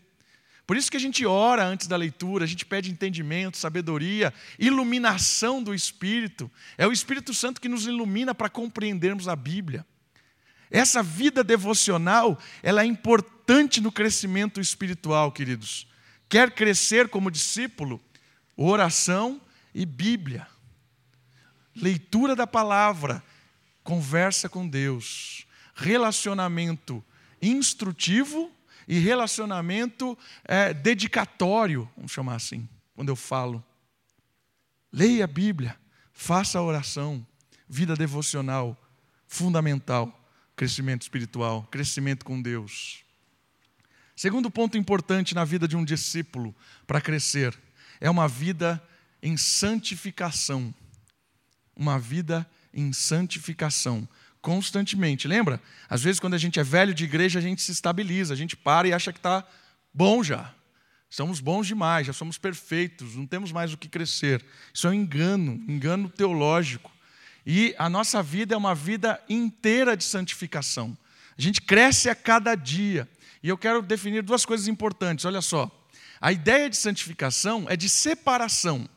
Por 0.65 0.77
isso 0.77 0.89
que 0.89 0.95
a 0.95 0.99
gente 0.99 1.25
ora 1.25 1.65
antes 1.65 1.87
da 1.87 1.97
leitura, 1.97 2.45
a 2.45 2.47
gente 2.47 2.65
pede 2.65 2.89
entendimento, 2.89 3.57
sabedoria, 3.57 4.33
iluminação 4.57 5.61
do 5.61 5.75
Espírito. 5.75 6.49
É 6.77 6.87
o 6.87 6.93
Espírito 6.93 7.33
Santo 7.33 7.59
que 7.59 7.67
nos 7.67 7.85
ilumina 7.85 8.33
para 8.33 8.47
compreendermos 8.47 9.27
a 9.27 9.35
Bíblia. 9.35 9.85
Essa 10.71 11.03
vida 11.03 11.43
devocional, 11.43 12.39
ela 12.61 12.83
é 12.83 12.85
importante 12.85 13.81
no 13.81 13.91
crescimento 13.91 14.61
espiritual, 14.61 15.33
queridos 15.33 15.91
quer 16.33 16.49
crescer 16.49 17.09
como 17.09 17.29
discípulo, 17.29 18.01
oração 18.57 19.39
e 19.73 19.85
Bíblia. 19.85 20.47
Leitura 21.75 22.35
da 22.35 22.45
palavra, 22.45 23.23
conversa 23.83 24.47
com 24.47 24.67
Deus, 24.67 25.45
relacionamento 25.73 27.03
instrutivo 27.41 28.51
e 28.87 28.99
relacionamento 28.99 30.17
é, 30.45 30.73
dedicatório, 30.73 31.89
vamos 31.95 32.11
chamar 32.11 32.35
assim, 32.35 32.67
quando 32.95 33.09
eu 33.09 33.15
falo. 33.15 33.63
Leia 34.91 35.25
a 35.25 35.27
Bíblia, 35.27 35.77
faça 36.13 36.59
a 36.59 36.63
oração, 36.63 37.25
vida 37.67 37.95
devocional, 37.95 38.77
fundamental, 39.27 40.23
crescimento 40.55 41.01
espiritual, 41.01 41.63
crescimento 41.71 42.23
com 42.23 42.41
Deus. 42.41 43.03
Segundo 44.15 44.51
ponto 44.51 44.77
importante 44.77 45.33
na 45.33 45.43
vida 45.43 45.67
de 45.67 45.75
um 45.75 45.83
discípulo 45.83 46.55
para 46.85 47.01
crescer 47.01 47.57
é 47.99 48.09
uma 48.09 48.27
vida 48.27 48.81
em 49.23 49.37
santificação. 49.37 50.75
Uma 51.75 51.97
vida 51.97 52.47
em 52.73 52.91
santificação 52.93 54.07
constantemente. 54.41 55.27
Lembra? 55.27 55.59
Às 55.89 56.03
vezes, 56.03 56.19
quando 56.19 56.33
a 56.33 56.37
gente 56.37 56.59
é 56.59 56.63
velho 56.63 56.93
de 56.93 57.05
igreja, 57.05 57.39
a 57.39 57.41
gente 57.41 57.61
se 57.61 57.71
estabiliza, 57.71 58.33
a 58.33 58.37
gente 58.37 58.57
para 58.57 58.87
e 58.87 58.93
acha 58.93 59.13
que 59.13 59.19
está 59.19 59.43
bom 59.93 60.21
já. 60.21 60.53
Somos 61.09 61.39
bons 61.39 61.65
demais, 61.65 62.05
já 62.07 62.13
somos 62.13 62.37
perfeitos, 62.37 63.15
não 63.15 63.25
temos 63.25 63.51
mais 63.51 63.71
o 63.71 63.77
que 63.77 63.87
crescer. 63.87 64.43
Isso 64.73 64.85
é 64.85 64.89
um 64.89 64.93
engano, 64.93 65.53
engano 65.67 66.09
teológico. 66.09 66.91
E 67.45 67.73
a 67.77 67.89
nossa 67.89 68.21
vida 68.21 68.53
é 68.53 68.57
uma 68.57 68.75
vida 68.75 69.21
inteira 69.29 69.95
de 69.95 70.03
santificação. 70.03 70.97
A 71.37 71.41
gente 71.41 71.61
cresce 71.61 72.09
a 72.09 72.15
cada 72.15 72.55
dia. 72.55 73.07
E 73.41 73.47
eu 73.47 73.57
quero 73.57 73.81
definir 73.81 74.23
duas 74.23 74.45
coisas 74.45 74.67
importantes, 74.67 75.23
olha 75.23 75.41
só. 75.41 75.71
A 76.19 76.31
ideia 76.31 76.69
de 76.69 76.75
santificação 76.75 77.65
é 77.69 77.77
de 77.77 77.87
separação. 77.87 78.89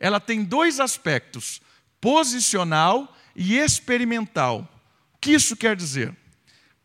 Ela 0.00 0.18
tem 0.18 0.42
dois 0.42 0.80
aspectos: 0.80 1.60
posicional 2.00 3.14
e 3.36 3.58
experimental. 3.58 4.66
O 5.14 5.18
que 5.18 5.32
isso 5.32 5.54
quer 5.54 5.76
dizer? 5.76 6.16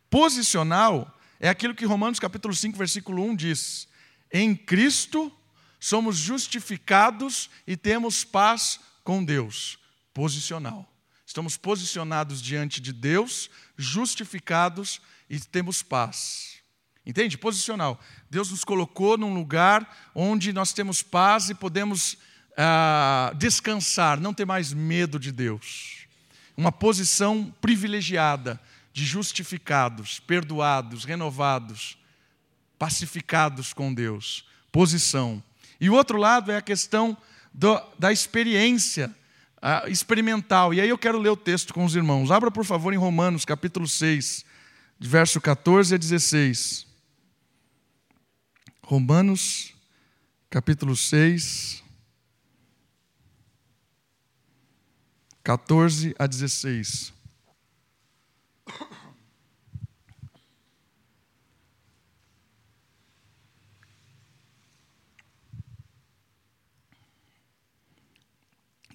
Posicional 0.10 1.17
é 1.39 1.49
aquilo 1.49 1.73
que 1.73 1.86
Romanos 1.86 2.19
capítulo 2.19 2.54
5, 2.54 2.78
versículo 2.78 3.23
1 3.23 3.36
diz: 3.36 3.88
Em 4.32 4.56
Cristo 4.56 5.32
somos 5.80 6.17
justificados 6.17 7.49
e 7.65 7.78
temos 7.78 8.23
paz 8.23 8.80
com 9.04 9.23
Deus. 9.23 9.80
Posicional. 10.13 10.91
Estamos 11.25 11.58
posicionados 11.58 12.41
diante 12.41 12.80
de 12.80 12.93
Deus, 12.93 13.49
justificados 13.78 15.01
e 15.30 15.39
temos 15.39 15.82
paz. 15.82 16.56
Entende? 17.06 17.38
Posicional. 17.38 17.99
Deus 18.30 18.51
nos 18.51 18.63
colocou 18.63 19.17
num 19.17 19.34
lugar 19.34 20.12
onde 20.13 20.51
nós 20.51 20.73
temos 20.73 21.04
paz 21.04 21.49
e 21.49 21.56
podemos 21.56 22.17
descansar, 23.38 24.20
não 24.20 24.34
ter 24.34 24.46
mais 24.46 24.74
medo 24.74 25.20
de 25.20 25.32
Deus. 25.32 26.08
Uma 26.56 26.72
posição 26.72 27.54
privilegiada 27.60 28.60
de 28.94 29.04
justificados, 29.04 30.20
perdoados, 30.22 31.04
renovados, 31.04 31.98
pacificados 32.80 33.74
com 33.74 33.94
Deus. 33.94 34.46
Posição. 34.72 35.44
E 35.80 35.89
o 35.89 35.94
outro 35.94 36.18
lado 36.18 36.52
é 36.52 36.58
a 36.58 36.62
questão 36.62 37.18
do, 37.54 37.82
da 38.00 38.12
experiência 38.12 39.13
ah, 39.62 39.84
experimental. 39.88 40.74
E 40.74 40.80
aí 40.80 40.88
eu 40.88 40.98
quero 40.98 41.20
ler 41.20 41.30
o 41.30 41.38
texto 41.38 41.74
com 41.74 41.84
os 41.84 41.96
irmãos. 41.96 42.32
Abra, 42.32 42.52
por 42.52 42.63
favor, 42.63 42.94
em 42.94 42.98
Romanos, 42.98 43.44
capítulo 43.44 43.88
6, 43.88 44.46
verso 45.00 45.41
14 45.41 45.96
a 45.96 45.98
16. 45.98 46.88
Romanos, 48.82 49.74
capítulo 50.50 50.96
6, 50.96 51.84
14 55.45 56.15
a 56.17 56.25
16. 56.25 57.13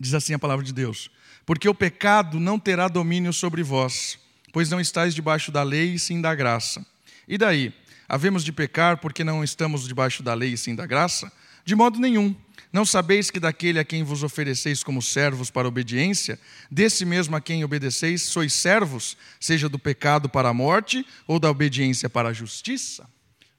Diz 0.00 0.12
assim 0.12 0.34
a 0.34 0.40
palavra 0.40 0.64
de 0.64 0.72
Deus: 0.72 1.08
Porque 1.46 1.68
o 1.68 1.74
pecado 1.74 2.40
não 2.40 2.58
terá 2.58 2.88
domínio 2.88 3.32
sobre 3.32 3.62
vós, 3.62 4.18
pois 4.52 4.68
não 4.68 4.80
estáis 4.80 5.14
debaixo 5.14 5.52
da 5.52 5.62
lei, 5.62 5.96
sim 6.00 6.20
da 6.20 6.34
graça. 6.34 6.84
E 7.28 7.38
daí? 7.38 7.72
Havemos 8.08 8.42
de 8.42 8.50
pecar 8.50 8.96
porque 8.96 9.22
não 9.22 9.44
estamos 9.44 9.86
debaixo 9.86 10.20
da 10.20 10.34
lei 10.34 10.54
e 10.54 10.58
sim 10.58 10.74
da 10.74 10.84
graça? 10.84 11.30
De 11.64 11.76
modo 11.76 12.00
nenhum. 12.00 12.34
Não 12.72 12.84
sabeis 12.84 13.30
que 13.30 13.40
daquele 13.40 13.80
a 13.80 13.84
quem 13.84 14.04
vos 14.04 14.22
ofereceis 14.22 14.84
como 14.84 15.02
servos 15.02 15.50
para 15.50 15.66
obediência, 15.66 16.38
desse 16.70 17.04
mesmo 17.04 17.34
a 17.34 17.40
quem 17.40 17.64
obedeceis, 17.64 18.22
sois 18.22 18.52
servos, 18.52 19.16
seja 19.40 19.68
do 19.68 19.78
pecado 19.78 20.28
para 20.28 20.48
a 20.48 20.54
morte 20.54 21.04
ou 21.26 21.40
da 21.40 21.50
obediência 21.50 22.08
para 22.08 22.28
a 22.28 22.32
justiça? 22.32 23.08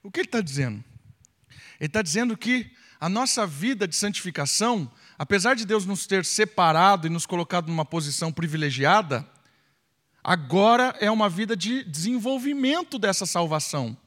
O 0.01 0.09
que 0.09 0.21
ele 0.21 0.27
está 0.27 0.39
dizendo? 0.39 0.81
Ele 1.79 1.87
está 1.87 2.01
dizendo 2.01 2.37
que 2.37 2.71
a 3.01 3.09
nossa 3.09 3.45
vida 3.45 3.85
de 3.87 3.95
santificação, 3.95 4.89
apesar 5.17 5.55
de 5.55 5.65
Deus 5.65 5.85
nos 5.85 6.05
ter 6.05 6.23
separado 6.23 7.07
e 7.07 7.09
nos 7.09 7.25
colocado 7.25 7.67
numa 7.67 7.83
posição 7.83 8.31
privilegiada, 8.31 9.27
agora 10.23 10.95
é 11.01 11.11
uma 11.11 11.27
vida 11.27 11.57
de 11.57 11.83
desenvolvimento 11.83 12.97
dessa 12.97 13.25
salvação. 13.25 13.97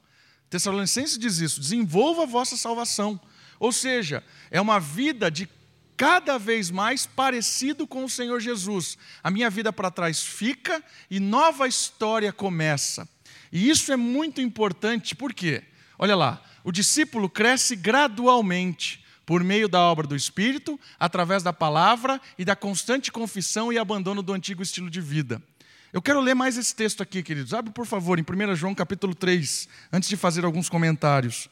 Tessalonicenses 0.48 1.18
diz 1.18 1.40
isso: 1.40 1.60
desenvolva 1.60 2.22
a 2.22 2.26
vossa 2.26 2.56
salvação. 2.56 3.20
Ou 3.64 3.72
seja, 3.72 4.22
é 4.50 4.60
uma 4.60 4.78
vida 4.78 5.30
de 5.30 5.48
cada 5.96 6.36
vez 6.36 6.70
mais 6.70 7.06
parecido 7.06 7.86
com 7.86 8.04
o 8.04 8.10
Senhor 8.10 8.38
Jesus. 8.38 8.98
A 9.22 9.30
minha 9.30 9.48
vida 9.48 9.72
para 9.72 9.90
trás 9.90 10.22
fica 10.22 10.84
e 11.10 11.18
nova 11.18 11.66
história 11.66 12.30
começa. 12.30 13.08
E 13.50 13.70
isso 13.70 13.90
é 13.90 13.96
muito 13.96 14.38
importante, 14.42 15.14
por 15.14 15.32
quê? 15.32 15.62
Olha 15.98 16.14
lá, 16.14 16.42
o 16.62 16.70
discípulo 16.70 17.26
cresce 17.26 17.74
gradualmente, 17.74 19.02
por 19.24 19.42
meio 19.42 19.66
da 19.66 19.80
obra 19.80 20.06
do 20.06 20.14
Espírito, 20.14 20.78
através 21.00 21.42
da 21.42 21.50
palavra 21.50 22.20
e 22.38 22.44
da 22.44 22.54
constante 22.54 23.10
confissão 23.10 23.72
e 23.72 23.78
abandono 23.78 24.22
do 24.22 24.34
antigo 24.34 24.62
estilo 24.62 24.90
de 24.90 25.00
vida. 25.00 25.42
Eu 25.90 26.02
quero 26.02 26.20
ler 26.20 26.34
mais 26.34 26.58
esse 26.58 26.76
texto 26.76 27.02
aqui, 27.02 27.22
queridos. 27.22 27.54
Abre, 27.54 27.72
por 27.72 27.86
favor, 27.86 28.18
em 28.18 28.22
1 28.22 28.56
João 28.56 28.74
capítulo 28.74 29.14
3, 29.14 29.66
antes 29.90 30.06
de 30.10 30.18
fazer 30.18 30.44
alguns 30.44 30.68
comentários. 30.68 31.48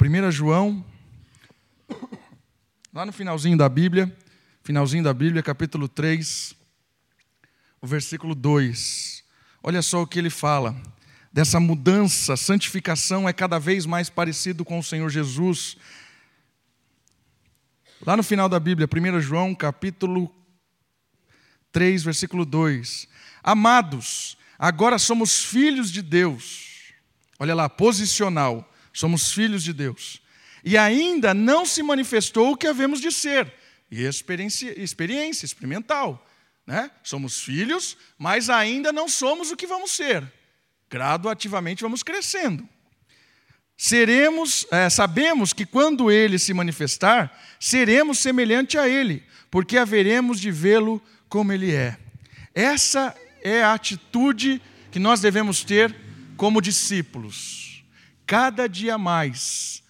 1 0.00 0.30
João, 0.30 0.84
lá 2.92 3.04
no 3.06 3.12
finalzinho 3.12 3.56
da 3.56 3.68
Bíblia, 3.68 4.14
finalzinho 4.62 5.04
da 5.04 5.14
Bíblia, 5.14 5.42
capítulo 5.42 5.88
3, 5.88 6.54
o 7.80 7.86
versículo 7.86 8.34
2. 8.34 9.24
Olha 9.62 9.82
só 9.82 10.02
o 10.02 10.06
que 10.06 10.18
ele 10.18 10.30
fala. 10.30 10.74
Dessa 11.32 11.60
mudança, 11.60 12.36
santificação 12.36 13.28
é 13.28 13.32
cada 13.32 13.58
vez 13.58 13.86
mais 13.86 14.08
parecido 14.08 14.64
com 14.64 14.78
o 14.78 14.82
Senhor 14.82 15.08
Jesus. 15.10 15.76
Lá 18.04 18.16
no 18.16 18.22
final 18.22 18.48
da 18.48 18.58
Bíblia, 18.58 18.88
1 18.90 19.20
João, 19.20 19.54
capítulo 19.54 20.34
3, 21.72 22.02
versículo 22.02 22.44
2. 22.44 23.08
Amados, 23.42 24.36
agora 24.58 24.98
somos 24.98 25.44
filhos 25.44 25.90
de 25.90 26.02
Deus. 26.02 26.92
Olha 27.38 27.54
lá, 27.54 27.68
posicional. 27.68 28.72
Somos 28.92 29.30
filhos 29.32 29.62
de 29.62 29.72
Deus. 29.72 30.20
E 30.64 30.76
ainda 30.76 31.32
não 31.32 31.64
se 31.64 31.82
manifestou 31.82 32.52
o 32.52 32.56
que 32.56 32.66
havemos 32.66 33.00
de 33.00 33.10
ser. 33.12 33.52
E 33.90 34.04
experiência, 34.04 34.80
experiência 34.80 35.44
experimental. 35.44 36.26
Né? 36.66 36.90
Somos 37.02 37.40
filhos, 37.40 37.96
mas 38.18 38.50
ainda 38.50 38.92
não 38.92 39.08
somos 39.08 39.50
o 39.50 39.56
que 39.56 39.66
vamos 39.66 39.92
ser. 39.92 40.30
Graduativamente 40.90 41.82
vamos 41.82 42.02
crescendo. 42.02 42.68
Seremos, 43.76 44.66
é, 44.70 44.90
sabemos 44.90 45.52
que 45.52 45.64
quando 45.64 46.10
ele 46.10 46.38
se 46.38 46.52
manifestar, 46.52 47.32
seremos 47.60 48.18
semelhante 48.18 48.76
a 48.76 48.88
ele, 48.88 49.22
porque 49.50 49.78
haveremos 49.78 50.40
de 50.40 50.50
vê-lo 50.50 51.00
como 51.28 51.52
ele 51.52 51.72
é. 51.72 51.96
Essa 52.52 53.14
é 53.40 53.62
a 53.62 53.72
atitude 53.72 54.60
que 54.90 54.98
nós 54.98 55.20
devemos 55.20 55.62
ter 55.62 55.94
como 56.36 56.60
discípulos. 56.60 57.84
Cada 58.26 58.68
dia 58.68 58.98
mais, 58.98 59.82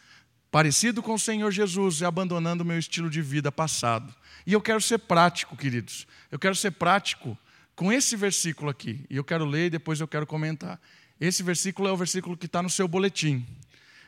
parecido 0.50 1.02
com 1.02 1.14
o 1.14 1.18
Senhor 1.18 1.50
Jesus 1.50 2.00
e 2.00 2.04
abandonando 2.04 2.62
o 2.62 2.66
meu 2.66 2.78
estilo 2.78 3.10
de 3.10 3.20
vida 3.20 3.52
passado. 3.52 4.14
E 4.46 4.52
eu 4.52 4.60
quero 4.60 4.80
ser 4.80 4.98
prático, 4.98 5.56
queridos. 5.56 6.06
Eu 6.30 6.38
quero 6.38 6.54
ser 6.54 6.72
prático 6.72 7.36
com 7.74 7.92
esse 7.92 8.16
versículo 8.16 8.70
aqui. 8.70 9.04
E 9.10 9.16
eu 9.16 9.24
quero 9.24 9.44
ler 9.44 9.66
e 9.66 9.70
depois 9.70 10.00
eu 10.00 10.08
quero 10.08 10.26
comentar. 10.26 10.80
Esse 11.20 11.42
versículo 11.42 11.88
é 11.88 11.92
o 11.92 11.96
versículo 11.96 12.36
que 12.36 12.46
está 12.46 12.62
no 12.62 12.70
seu 12.70 12.88
boletim. 12.88 13.46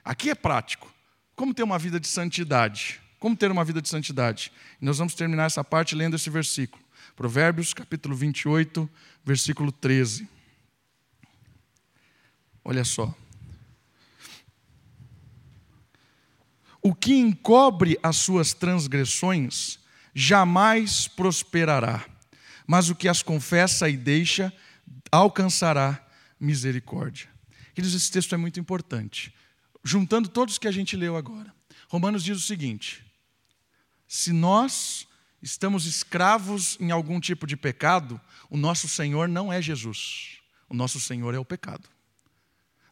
Aqui 0.05 0.31
é 0.31 0.35
prático. 0.35 0.93
Como 1.37 1.55
ter 1.55 1.63
uma 1.63 1.79
vida 1.79 2.01
de 2.01 2.09
santidade? 2.09 3.01
Como 3.19 3.37
ter 3.37 3.51
uma 3.51 3.65
vida 3.65 3.83
de 3.83 3.89
santidade? 3.89 4.53
E 4.81 4.85
nós 4.85 4.99
vamos 4.99 5.15
terminar 5.15 5.45
essa 5.45 5.63
parte 5.63 5.95
lendo 5.95 6.17
esse 6.17 6.31
versículo. 6.31 6.83
Provérbios, 7.15 7.75
capítulo 7.75 8.15
28, 8.15 8.89
versículo 9.25 9.71
13. 9.71 10.27
Olha 12.65 12.85
só. 12.85 13.15
O 16.83 16.95
que 16.95 17.15
encobre 17.15 17.99
as 18.03 18.17
suas 18.17 18.55
transgressões 18.55 19.79
jamais 20.15 21.07
prosperará, 21.07 22.05
mas 22.67 22.89
o 22.89 22.95
que 22.95 23.09
as 23.09 23.23
confessa 23.23 23.89
e 23.89 23.97
deixa 23.97 24.53
alcançará 25.11 26.07
misericórdia. 26.39 27.29
Queridos, 27.75 27.95
esse 27.95 28.11
texto 28.11 28.35
é 28.35 28.39
muito 28.39 28.59
importante. 28.59 29.35
Juntando 29.85 30.29
todos 30.29 30.59
que 30.59 30.69
a 30.69 30.73
gente 30.73 30.97
leu 30.97 31.17
agora, 31.17 31.55
Romanos 31.89 32.23
diz 32.23 32.37
o 32.37 32.47
seguinte: 32.47 33.05
se 34.07 34.33
nós 34.33 35.07
estamos 35.43 35.87
escravos 35.87 36.77
em 36.81 36.91
algum 36.91 37.21
tipo 37.21 37.47
de 37.47 37.57
pecado, 37.57 38.21
o 38.49 38.57
nosso 38.57 38.89
Senhor 38.89 39.29
não 39.29 39.53
é 39.53 39.61
Jesus, 39.61 40.39
o 40.69 40.75
nosso 40.75 41.01
Senhor 41.01 41.35
é 41.35 41.39
o 41.39 41.45
pecado. 41.45 41.89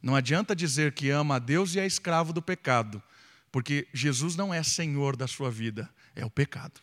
Não 0.03 0.15
adianta 0.15 0.55
dizer 0.55 0.93
que 0.93 1.11
ama 1.11 1.37
a 1.37 1.39
Deus 1.39 1.75
e 1.75 1.81
é 1.81 1.87
escravo 1.87 2.33
do 2.33 2.41
pecado, 2.41 3.03
porque 3.51 3.89
Jesus 3.93 4.37
não 4.37 4.53
é 4.53 4.63
Senhor 4.63 5.17
da 5.17 5.27
sua 5.27 5.51
vida, 5.51 5.89
é 6.15 6.25
o 6.25 6.31
pecado. 6.31 6.81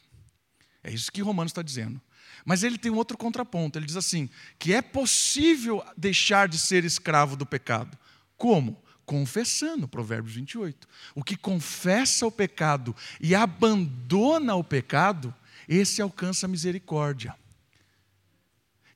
É 0.83 0.91
isso 0.91 1.11
que 1.11 1.21
Romanos 1.21 1.51
está 1.51 1.61
dizendo. 1.61 2.01
Mas 2.45 2.63
ele 2.63 2.77
tem 2.77 2.91
um 2.91 2.95
outro 2.95 3.17
contraponto. 3.17 3.77
Ele 3.77 3.87
diz 3.87 3.95
assim: 3.95 4.29
que 4.59 4.73
é 4.73 4.81
possível 4.81 5.83
deixar 5.97 6.47
de 6.47 6.59
ser 6.59 6.85
escravo 6.85 7.35
do 7.35 7.45
pecado. 7.45 7.97
Como? 8.37 8.83
Confessando, 9.05 9.87
Provérbios 9.87 10.35
28. 10.35 10.87
O 11.15 11.23
que 11.23 11.35
confessa 11.35 12.25
o 12.25 12.31
pecado 12.31 12.95
e 13.19 13.35
abandona 13.35 14.55
o 14.55 14.63
pecado, 14.63 15.33
esse 15.67 16.01
alcança 16.01 16.45
a 16.45 16.49
misericórdia. 16.49 17.35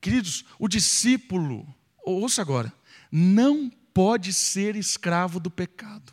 Queridos, 0.00 0.44
o 0.58 0.66
discípulo, 0.66 1.66
ouça 2.04 2.40
agora, 2.40 2.72
não 3.10 3.70
pode 3.92 4.32
ser 4.32 4.76
escravo 4.76 5.38
do 5.38 5.50
pecado. 5.50 6.12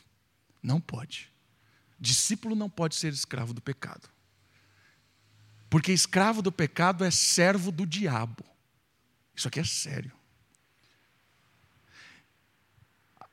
Não 0.62 0.82
pode. 0.82 1.32
Discípulo 2.00 2.56
não 2.56 2.70
pode 2.70 2.96
ser 2.96 3.12
escravo 3.12 3.54
do 3.54 3.62
pecado. 3.62 4.10
Porque 5.70 5.92
escravo 5.92 6.42
do 6.42 6.52
pecado 6.52 7.04
é 7.04 7.12
servo 7.12 7.72
do 7.72 7.86
diabo. 7.86 8.44
Isso 9.36 9.48
aqui 9.48 9.60
é 9.60 9.64
sério. 9.64 10.12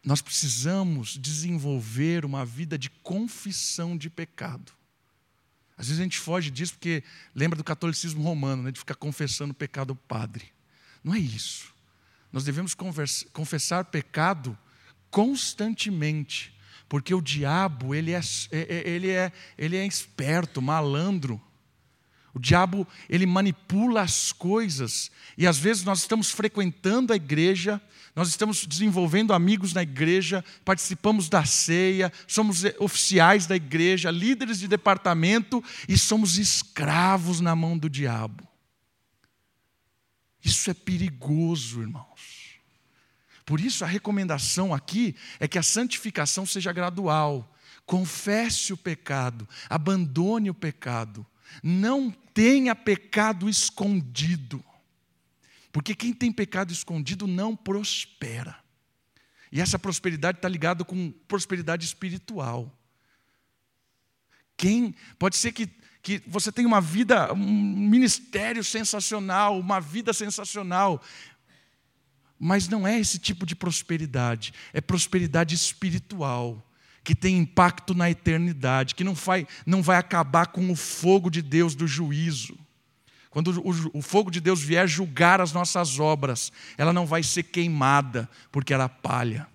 Nós 0.05 0.21
precisamos 0.21 1.17
desenvolver 1.17 2.25
uma 2.25 2.45
vida 2.45 2.77
de 2.77 2.91
confissão 2.91 3.97
de 3.97 4.11
pecado. 4.11 4.73
Às 5.77 5.87
vezes 5.89 6.01
a 6.01 6.05
gente 6.05 6.19
foge 6.19 6.51
disso 6.51 6.75
porque 6.75 7.03
lembra 7.35 7.57
do 7.57 7.65
catolicismo 7.65 8.23
romano, 8.23 8.63
né, 8.63 8.71
de 8.71 8.79
ficar 8.79 8.95
confessando 8.95 9.53
o 9.53 9.57
pecado 9.57 9.91
ao 9.91 9.97
padre. 9.97 10.53
Não 11.03 11.15
é 11.15 11.19
isso. 11.19 11.73
Nós 12.31 12.45
devemos 12.45 12.75
confessar 13.33 13.85
pecado 13.87 14.59
constantemente, 15.11 16.55
porque 16.89 17.15
o 17.15 17.21
diabo 17.21 17.95
ele 17.95 18.13
é, 18.13 18.21
é, 18.51 18.59
é, 18.59 18.89
ele 18.89 19.11
é, 19.11 19.33
ele 19.57 19.77
é 19.77 19.87
esperto, 19.87 20.61
malandro. 20.61 21.41
O 22.35 22.39
diabo, 22.39 22.87
ele 23.09 23.27
manipula 23.27 24.03
as 24.03 24.33
coisas. 24.33 25.11
E 25.39 25.47
às 25.47 25.57
vezes 25.57 25.85
nós 25.85 26.01
estamos 26.01 26.33
frequentando 26.33 27.13
a 27.13 27.17
igreja, 27.17 27.81
nós 28.15 28.29
estamos 28.29 28.67
desenvolvendo 28.67 29.33
amigos 29.33 29.73
na 29.73 29.83
igreja, 29.83 30.45
participamos 30.65 31.29
da 31.29 31.45
ceia, 31.45 32.13
somos 32.27 32.65
oficiais 32.81 33.47
da 33.47 33.55
igreja, 33.55 34.11
líderes 34.11 34.59
de 34.59 34.67
departamento 34.67 35.63
e 35.89 35.97
somos 35.97 36.37
escravos 36.37 37.41
na 37.41 37.55
mão 37.55 37.79
do 37.79 37.89
diabo. 37.89 38.47
Isso 40.45 40.71
é 40.71 40.75
perigoso, 40.75 41.81
irmãos. 41.81 42.34
Por 43.45 43.61
isso 43.61 43.85
a 43.85 43.87
recomendação 43.87 44.73
aqui 44.73 45.15
é 45.39 45.47
que 45.47 45.59
a 45.59 45.63
santificação 45.63 46.47
seja 46.47 46.73
gradual. 46.73 47.55
Confesse 47.87 48.73
o 48.73 48.77
pecado, 48.77 49.47
abandone 49.69 50.49
o 50.49 50.55
pecado 50.55 51.27
não 51.63 52.11
tenha 52.11 52.75
pecado 52.75 53.49
escondido. 53.49 54.65
Porque 55.73 55.95
quem 55.95 56.13
tem 56.13 56.33
pecado 56.33 56.73
escondido 56.73 57.27
não 57.27 57.55
prospera. 57.55 58.57
E 59.51 59.61
essa 59.61 59.79
prosperidade 59.79 60.39
está 60.39 60.49
ligada 60.49 60.85
com 60.85 61.13
prosperidade 61.29 61.85
espiritual. 61.85 62.77
Quem 64.57 64.95
pode 65.19 65.37
ser 65.37 65.53
que, 65.53 65.69
que 66.03 66.23
você 66.27 66.51
tenha 66.53 66.67
uma 66.69 66.81
vida, 66.81 67.33
um 67.33 67.37
ministério 67.37 68.63
sensacional, 68.63 69.59
uma 69.59 69.81
vida 69.81 70.13
sensacional, 70.13 71.03
mas 72.39 72.69
não 72.69 72.87
é 72.87 72.99
esse 72.99 73.19
tipo 73.19 73.47
de 73.47 73.55
prosperidade, 73.55 74.53
é 74.73 74.81
prosperidade 74.81 75.55
espiritual 75.55 76.65
que 77.05 77.15
tem 77.15 77.37
impacto 77.37 77.95
na 77.95 78.11
eternidade, 78.11 78.95
que 78.95 79.05
não 79.05 79.15
vai, 79.15 79.47
não 79.67 79.83
vai 79.83 79.99
acabar 79.99 80.47
com 80.47 80.71
o 80.73 80.75
fogo 80.75 81.31
de 81.31 81.43
Deus 81.43 81.75
do 81.75 81.87
juízo. 81.87 82.59
Quando 83.29 83.61
o, 83.61 83.99
o, 83.99 84.01
fogo 84.01 84.31
de 84.31 84.41
Deus 84.41 84.63
vier 84.63 84.89
julgar 84.89 85.41
as 85.41 85.53
nossas 85.53 85.99
obras, 85.99 86.51
ela 86.79 86.93
não 86.93 87.05
vai 87.05 87.23
ser 87.23 87.43
queimada, 87.43 88.31
porque 88.51 88.73
ela 88.73 88.89
palha. 88.89 89.47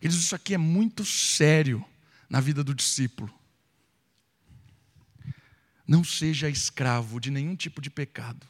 Eles, 0.00 0.14
isso 0.14 0.34
aqui 0.34 0.54
é 0.54 0.58
muito 0.58 1.04
sério 1.04 1.84
na 2.30 2.40
vida 2.40 2.64
do 2.64 2.74
discípulo. 2.74 3.30
Não 5.86 6.04
seja 6.04 6.48
escravo 6.48 7.20
de 7.20 7.30
nenhum 7.30 7.56
tipo 7.56 7.82
de 7.82 7.90
pecado. 7.90 8.46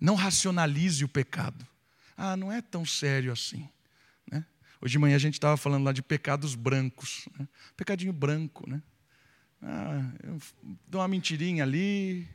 Não 0.00 0.14
racionalize 0.14 1.04
o 1.04 1.08
pecado. 1.08 1.66
Ah, 2.16 2.36
não 2.36 2.50
é 2.50 2.60
tão 2.60 2.84
sério 2.84 3.32
assim. 3.32 3.68
Hoje 4.84 4.92
de 4.92 4.98
manhã 4.98 5.16
a 5.16 5.18
gente 5.18 5.32
estava 5.32 5.56
falando 5.56 5.84
lá 5.84 5.92
de 5.92 6.02
pecados 6.02 6.54
brancos. 6.54 7.26
Né? 7.38 7.48
Pecadinho 7.74 8.12
branco, 8.12 8.68
né? 8.68 8.82
Ah, 9.62 10.12
eu 10.22 10.38
dou 10.86 11.00
uma 11.00 11.08
mentirinha 11.08 11.62
ali, 11.62 12.28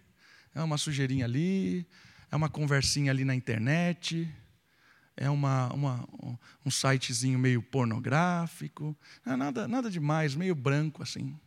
é 0.56 0.64
uma 0.64 0.76
sujeirinha 0.76 1.26
ali, 1.26 1.86
é 2.32 2.36
uma 2.36 2.50
conversinha 2.50 3.12
ali 3.12 3.24
na 3.24 3.36
internet, 3.36 4.28
é 5.16 5.30
uma, 5.30 5.72
uma, 5.72 6.10
um 6.66 6.72
sitezinho 6.72 7.38
meio 7.38 7.62
pornográfico, 7.62 8.98
é 9.24 9.36
nada, 9.36 9.68
nada 9.68 9.92
demais, 9.92 10.34
meio 10.34 10.56
branco 10.56 11.04
assim. 11.04 11.40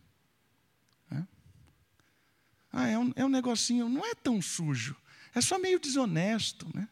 Ah, 2.72 2.86
é 2.86 2.96
um, 2.96 3.12
é 3.16 3.24
um 3.24 3.28
negocinho, 3.28 3.88
não 3.88 4.06
é 4.06 4.14
tão 4.14 4.40
sujo. 4.40 4.96
É 5.34 5.40
só 5.40 5.58
meio 5.58 5.80
desonesto, 5.80 6.68
né? 6.74 6.88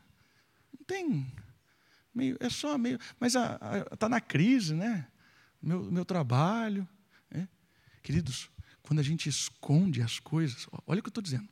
Não 0.76 0.85
tem. 0.85 1.33
Meio, 2.14 2.37
é 2.40 2.48
só 2.48 2.76
meio. 2.79 2.98
Mas 3.18 3.35
está 3.92 4.09
na 4.09 4.20
crise, 4.20 4.74
né? 4.74 5.07
Meu, 5.62 5.90
meu 5.90 6.05
trabalho. 6.05 6.88
Né? 7.31 7.48
Queridos, 8.03 8.50
quando 8.83 9.00
a 9.00 9.03
gente 9.03 9.29
esconde 9.29 10.03
as 10.03 10.18
coisas, 10.18 10.66
olha 10.87 11.00
o 11.00 11.03
que 11.03 11.09
eu 11.09 11.11
estou 11.11 11.22
dizendo. 11.22 11.48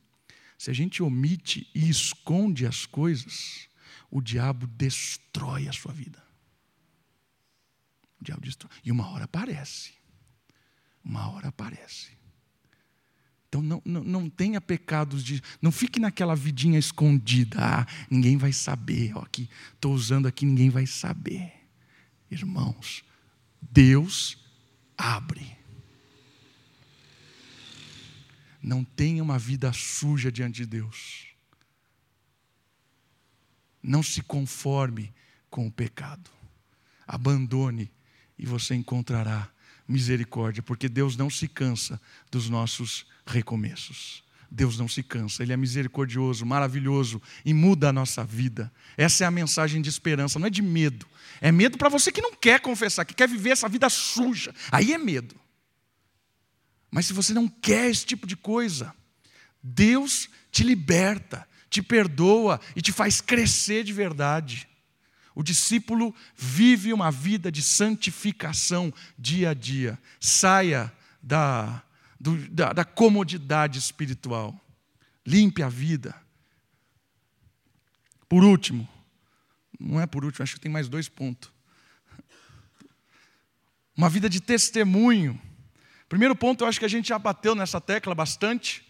Se 0.57 0.69
a 0.69 0.73
gente 0.73 1.01
omite 1.01 1.69
e 1.73 1.89
esconde 1.89 2.65
as 2.65 2.85
coisas, 2.85 3.69
o 4.11 4.21
diabo 4.21 4.67
destrói 4.67 5.69
a 5.69 5.71
sua 5.71 5.93
vida. 5.93 6.21
O 8.19 8.23
diabo 8.23 8.41
destrói. 8.41 8.71
E 8.83 8.91
uma 8.91 9.07
hora 9.09 9.23
aparece. 9.23 9.93
Uma 11.03 11.29
hora 11.29 11.47
aparece. 11.47 12.18
Então 13.49 13.63
não, 13.63 13.81
não, 13.83 14.03
não 14.03 14.29
tenha 14.29 14.61
pecados 14.61 15.23
de. 15.23 15.41
Não 15.59 15.71
fique 15.71 15.99
naquela 15.99 16.35
vidinha 16.35 16.77
escondida. 16.77 17.57
Ah, 17.59 17.87
ninguém 18.09 18.37
vai 18.37 18.53
saber. 18.53 19.11
Ó, 19.17 19.25
estou 19.73 19.93
usando 19.93 20.27
aqui, 20.27 20.45
ninguém 20.45 20.69
vai 20.69 20.85
saber. 20.85 21.51
Irmãos, 22.29 23.03
Deus 23.59 24.37
abre. 24.95 25.57
Não 28.61 28.83
tenha 28.83 29.23
uma 29.23 29.39
vida 29.39 29.73
suja 29.73 30.31
diante 30.31 30.57
de 30.57 30.65
Deus. 30.67 31.29
Não 33.81 34.03
se 34.03 34.21
conforme 34.21 35.11
com 35.49 35.65
o 35.65 35.71
pecado. 35.71 36.29
Abandone 37.07 37.91
e 38.37 38.45
você 38.45 38.75
encontrará 38.75 39.49
misericórdia, 39.89 40.61
porque 40.61 40.87
Deus 40.87 41.17
não 41.17 41.29
se 41.29 41.47
cansa 41.47 41.99
dos 42.31 42.49
nossos 42.49 43.07
recomeços. 43.25 44.23
Deus 44.51 44.77
não 44.77 44.87
se 44.87 45.03
cansa, 45.03 45.43
Ele 45.43 45.53
é 45.53 45.57
misericordioso, 45.57 46.45
maravilhoso 46.45 47.21
e 47.45 47.53
muda 47.53 47.89
a 47.89 47.93
nossa 47.93 48.23
vida. 48.23 48.71
Essa 48.97 49.23
é 49.23 49.27
a 49.27 49.31
mensagem 49.31 49.81
de 49.81 49.89
esperança, 49.89 50.39
não 50.39 50.47
é 50.47 50.49
de 50.49 50.61
medo. 50.61 51.05
É 51.41 51.51
medo 51.51 51.77
para 51.77 51.89
você 51.89 52.11
que 52.11 52.21
não 52.21 52.33
quer 52.33 52.59
confessar, 52.59 53.05
que 53.05 53.13
quer 53.13 53.27
viver 53.27 53.51
essa 53.51 53.69
vida 53.69 53.89
suja. 53.89 54.53
Aí 54.71 54.93
é 54.93 54.97
medo. 54.97 55.35
Mas 56.89 57.05
se 57.05 57.13
você 57.13 57.33
não 57.33 57.47
quer 57.47 57.89
esse 57.89 58.05
tipo 58.05 58.25
de 58.25 58.35
coisa, 58.35 58.93
Deus 59.61 60.29
te 60.51 60.63
liberta, 60.63 61.47
te 61.69 61.83
perdoa 61.83 62.59
e 62.75 62.81
te 62.81 62.91
faz 62.91 63.21
crescer 63.21 63.83
de 63.83 63.93
verdade. 63.93 64.67
O 65.39 65.43
discípulo 65.43 66.13
vive 66.35 66.91
uma 66.91 67.09
vida 67.09 67.49
de 67.49 67.63
santificação 67.63 68.93
dia 69.17 69.51
a 69.51 69.53
dia. 69.53 69.97
Saia 70.19 70.91
da, 71.23 71.81
do, 72.19 72.35
da, 72.49 72.73
da 72.73 72.83
comodidade 72.83 73.79
espiritual. 73.79 74.53
Limpe 75.25 75.63
a 75.63 75.69
vida. 75.69 76.13
Por 78.27 78.43
último, 78.43 78.85
não 79.79 80.01
é 80.01 80.05
por 80.05 80.25
último, 80.25 80.43
acho 80.43 80.55
que 80.55 80.59
tem 80.59 80.69
mais 80.69 80.89
dois 80.89 81.07
pontos. 81.07 81.49
Uma 83.95 84.09
vida 84.09 84.29
de 84.29 84.41
testemunho. 84.41 85.39
Primeiro 86.09 86.35
ponto, 86.35 86.65
eu 86.65 86.67
acho 86.67 86.79
que 86.79 86.85
a 86.85 86.89
gente 86.89 87.07
já 87.07 87.17
bateu 87.17 87.55
nessa 87.55 87.79
tecla 87.79 88.13
bastante. 88.13 88.85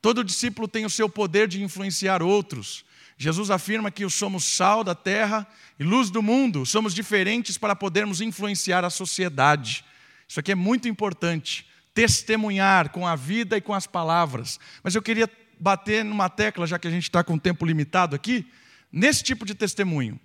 Todo 0.00 0.24
discípulo 0.24 0.66
tem 0.66 0.84
o 0.84 0.90
seu 0.90 1.08
poder 1.08 1.46
de 1.46 1.62
influenciar 1.62 2.24
outros. 2.24 2.84
Jesus 3.22 3.52
afirma 3.52 3.88
que 3.88 4.08
somos 4.10 4.44
sal 4.44 4.82
da 4.82 4.96
terra 4.96 5.46
e 5.78 5.84
luz 5.84 6.10
do 6.10 6.20
mundo, 6.20 6.66
somos 6.66 6.92
diferentes 6.92 7.56
para 7.56 7.76
podermos 7.76 8.20
influenciar 8.20 8.84
a 8.84 8.90
sociedade. 8.90 9.84
Isso 10.26 10.40
aqui 10.40 10.50
é 10.50 10.56
muito 10.56 10.88
importante. 10.88 11.64
Testemunhar 11.94 12.88
com 12.88 13.06
a 13.06 13.14
vida 13.14 13.56
e 13.56 13.60
com 13.60 13.72
as 13.72 13.86
palavras. 13.86 14.58
Mas 14.82 14.96
eu 14.96 15.02
queria 15.02 15.30
bater 15.56 16.04
numa 16.04 16.28
tecla, 16.28 16.66
já 16.66 16.80
que 16.80 16.88
a 16.88 16.90
gente 16.90 17.04
está 17.04 17.22
com 17.22 17.38
tempo 17.38 17.64
limitado 17.64 18.16
aqui, 18.16 18.44
nesse 18.90 19.22
tipo 19.22 19.46
de 19.46 19.54
testemunho. 19.54 20.18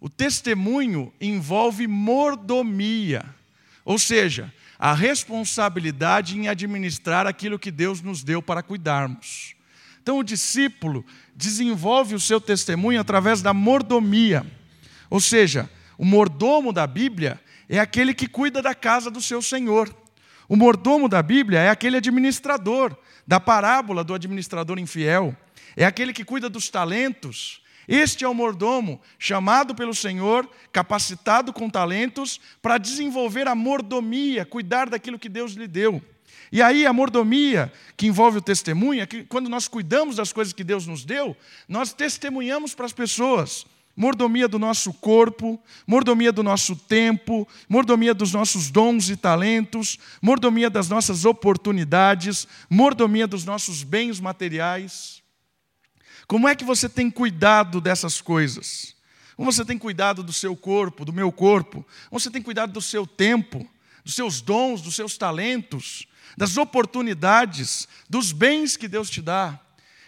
O 0.00 0.08
testemunho 0.08 1.12
envolve 1.20 1.86
mordomia, 1.86 3.24
ou 3.84 3.96
seja, 3.96 4.52
a 4.76 4.92
responsabilidade 4.92 6.36
em 6.36 6.48
administrar 6.48 7.28
aquilo 7.28 7.60
que 7.60 7.70
Deus 7.70 8.02
nos 8.02 8.24
deu 8.24 8.42
para 8.42 8.60
cuidarmos. 8.60 9.54
Então, 10.02 10.18
o 10.18 10.24
discípulo 10.24 11.04
desenvolve 11.34 12.14
o 12.14 12.20
seu 12.20 12.40
testemunho 12.40 13.00
através 13.00 13.42
da 13.42 13.52
mordomia. 13.52 14.46
Ou 15.10 15.20
seja, 15.20 15.68
o 15.98 16.04
mordomo 16.04 16.72
da 16.72 16.86
Bíblia 16.86 17.40
é 17.68 17.78
aquele 17.78 18.14
que 18.14 18.26
cuida 18.26 18.62
da 18.62 18.74
casa 18.74 19.10
do 19.10 19.20
seu 19.20 19.42
senhor. 19.42 19.94
O 20.48 20.56
mordomo 20.56 21.08
da 21.08 21.22
Bíblia 21.22 21.60
é 21.60 21.68
aquele 21.68 21.98
administrador, 21.98 22.96
da 23.26 23.38
parábola 23.38 24.02
do 24.02 24.14
administrador 24.14 24.78
infiel. 24.78 25.36
É 25.76 25.84
aquele 25.84 26.12
que 26.12 26.24
cuida 26.24 26.48
dos 26.48 26.68
talentos. 26.68 27.60
Este 27.86 28.24
é 28.24 28.28
o 28.28 28.34
mordomo, 28.34 29.00
chamado 29.18 29.74
pelo 29.74 29.94
Senhor, 29.94 30.48
capacitado 30.72 31.52
com 31.52 31.68
talentos, 31.68 32.40
para 32.62 32.78
desenvolver 32.78 33.46
a 33.46 33.54
mordomia, 33.54 34.44
cuidar 34.44 34.88
daquilo 34.88 35.18
que 35.18 35.28
Deus 35.28 35.52
lhe 35.52 35.68
deu. 35.68 36.02
E 36.52 36.60
aí 36.60 36.84
a 36.84 36.92
mordomia, 36.92 37.72
que 37.96 38.06
envolve 38.06 38.38
o 38.38 38.42
testemunho, 38.42 39.02
é 39.02 39.06
que 39.06 39.24
quando 39.24 39.48
nós 39.48 39.68
cuidamos 39.68 40.16
das 40.16 40.32
coisas 40.32 40.52
que 40.52 40.64
Deus 40.64 40.86
nos 40.86 41.04
deu, 41.04 41.36
nós 41.68 41.92
testemunhamos 41.92 42.74
para 42.74 42.86
as 42.86 42.92
pessoas. 42.92 43.64
Mordomia 43.94 44.48
do 44.48 44.58
nosso 44.58 44.92
corpo, 44.94 45.60
mordomia 45.86 46.32
do 46.32 46.42
nosso 46.42 46.74
tempo, 46.74 47.46
mordomia 47.68 48.14
dos 48.14 48.32
nossos 48.32 48.70
dons 48.70 49.10
e 49.10 49.16
talentos, 49.16 49.98
mordomia 50.22 50.70
das 50.70 50.88
nossas 50.88 51.24
oportunidades, 51.24 52.48
mordomia 52.68 53.26
dos 53.26 53.44
nossos 53.44 53.82
bens 53.82 54.18
materiais. 54.18 55.22
Como 56.26 56.48
é 56.48 56.54
que 56.54 56.64
você 56.64 56.88
tem 56.88 57.10
cuidado 57.10 57.80
dessas 57.80 58.20
coisas? 58.20 58.94
Como 59.36 59.50
você 59.50 59.64
tem 59.64 59.76
cuidado 59.76 60.22
do 60.22 60.32
seu 60.32 60.56
corpo, 60.56 61.04
do 61.04 61.12
meu 61.12 61.30
corpo? 61.30 61.84
Como 62.08 62.20
você 62.20 62.30
tem 62.30 62.40
cuidado 62.40 62.72
do 62.72 62.80
seu 62.80 63.06
tempo, 63.06 63.68
dos 64.04 64.14
seus 64.14 64.40
dons, 64.40 64.80
dos 64.82 64.94
seus 64.94 65.16
talentos? 65.16 66.06
das 66.36 66.56
oportunidades, 66.56 67.88
dos 68.08 68.32
bens 68.32 68.76
que 68.76 68.88
Deus 68.88 69.10
te 69.10 69.20
dá. 69.20 69.58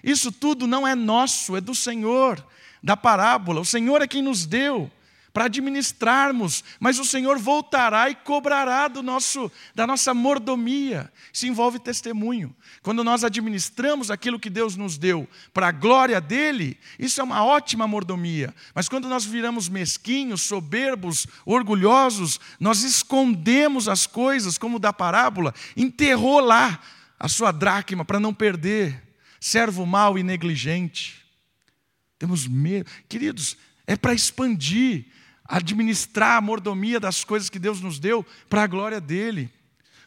Isso 0.02 0.32
tudo 0.32 0.66
não 0.66 0.86
é 0.86 0.94
nosso, 0.94 1.56
é 1.56 1.60
do 1.60 1.74
Senhor, 1.74 2.44
da 2.82 2.96
parábola. 2.96 3.60
O 3.60 3.64
Senhor 3.64 4.02
é 4.02 4.08
quem 4.08 4.22
nos 4.22 4.46
deu 4.46 4.90
para 5.32 5.46
administrarmos, 5.46 6.62
mas 6.78 6.98
o 6.98 7.04
Senhor 7.04 7.38
voltará 7.38 8.10
e 8.10 8.14
cobrará 8.14 8.86
do 8.86 9.02
nosso, 9.02 9.50
da 9.74 9.86
nossa 9.86 10.12
mordomia. 10.12 11.10
Isso 11.32 11.46
envolve 11.46 11.78
testemunho. 11.78 12.54
Quando 12.82 13.02
nós 13.02 13.24
administramos 13.24 14.10
aquilo 14.10 14.38
que 14.38 14.50
Deus 14.50 14.76
nos 14.76 14.98
deu 14.98 15.26
para 15.54 15.68
a 15.68 15.72
glória 15.72 16.20
dele, 16.20 16.78
isso 16.98 17.20
é 17.20 17.24
uma 17.24 17.42
ótima 17.42 17.86
mordomia. 17.86 18.54
Mas 18.74 18.88
quando 18.88 19.08
nós 19.08 19.24
viramos 19.24 19.68
mesquinhos, 19.68 20.42
soberbos, 20.42 21.26
orgulhosos, 21.46 22.38
nós 22.60 22.82
escondemos 22.82 23.88
as 23.88 24.06
coisas, 24.06 24.58
como 24.58 24.78
da 24.78 24.92
parábola, 24.92 25.54
enterrou 25.74 26.40
lá 26.40 26.78
a 27.18 27.28
sua 27.28 27.52
dracma 27.52 28.04
para 28.04 28.20
não 28.20 28.34
perder. 28.34 29.00
Servo 29.40 29.86
mau 29.86 30.18
e 30.18 30.22
negligente. 30.22 31.24
Temos 32.18 32.46
medo. 32.46 32.88
Queridos, 33.08 33.56
é 33.86 33.96
para 33.96 34.14
expandir 34.14 35.06
administrar 35.52 36.38
a 36.38 36.40
mordomia 36.40 36.98
das 36.98 37.24
coisas 37.24 37.50
que 37.50 37.58
Deus 37.58 37.78
nos 37.78 37.98
deu 37.98 38.24
para 38.48 38.62
a 38.62 38.66
glória 38.66 38.98
dele. 38.98 39.52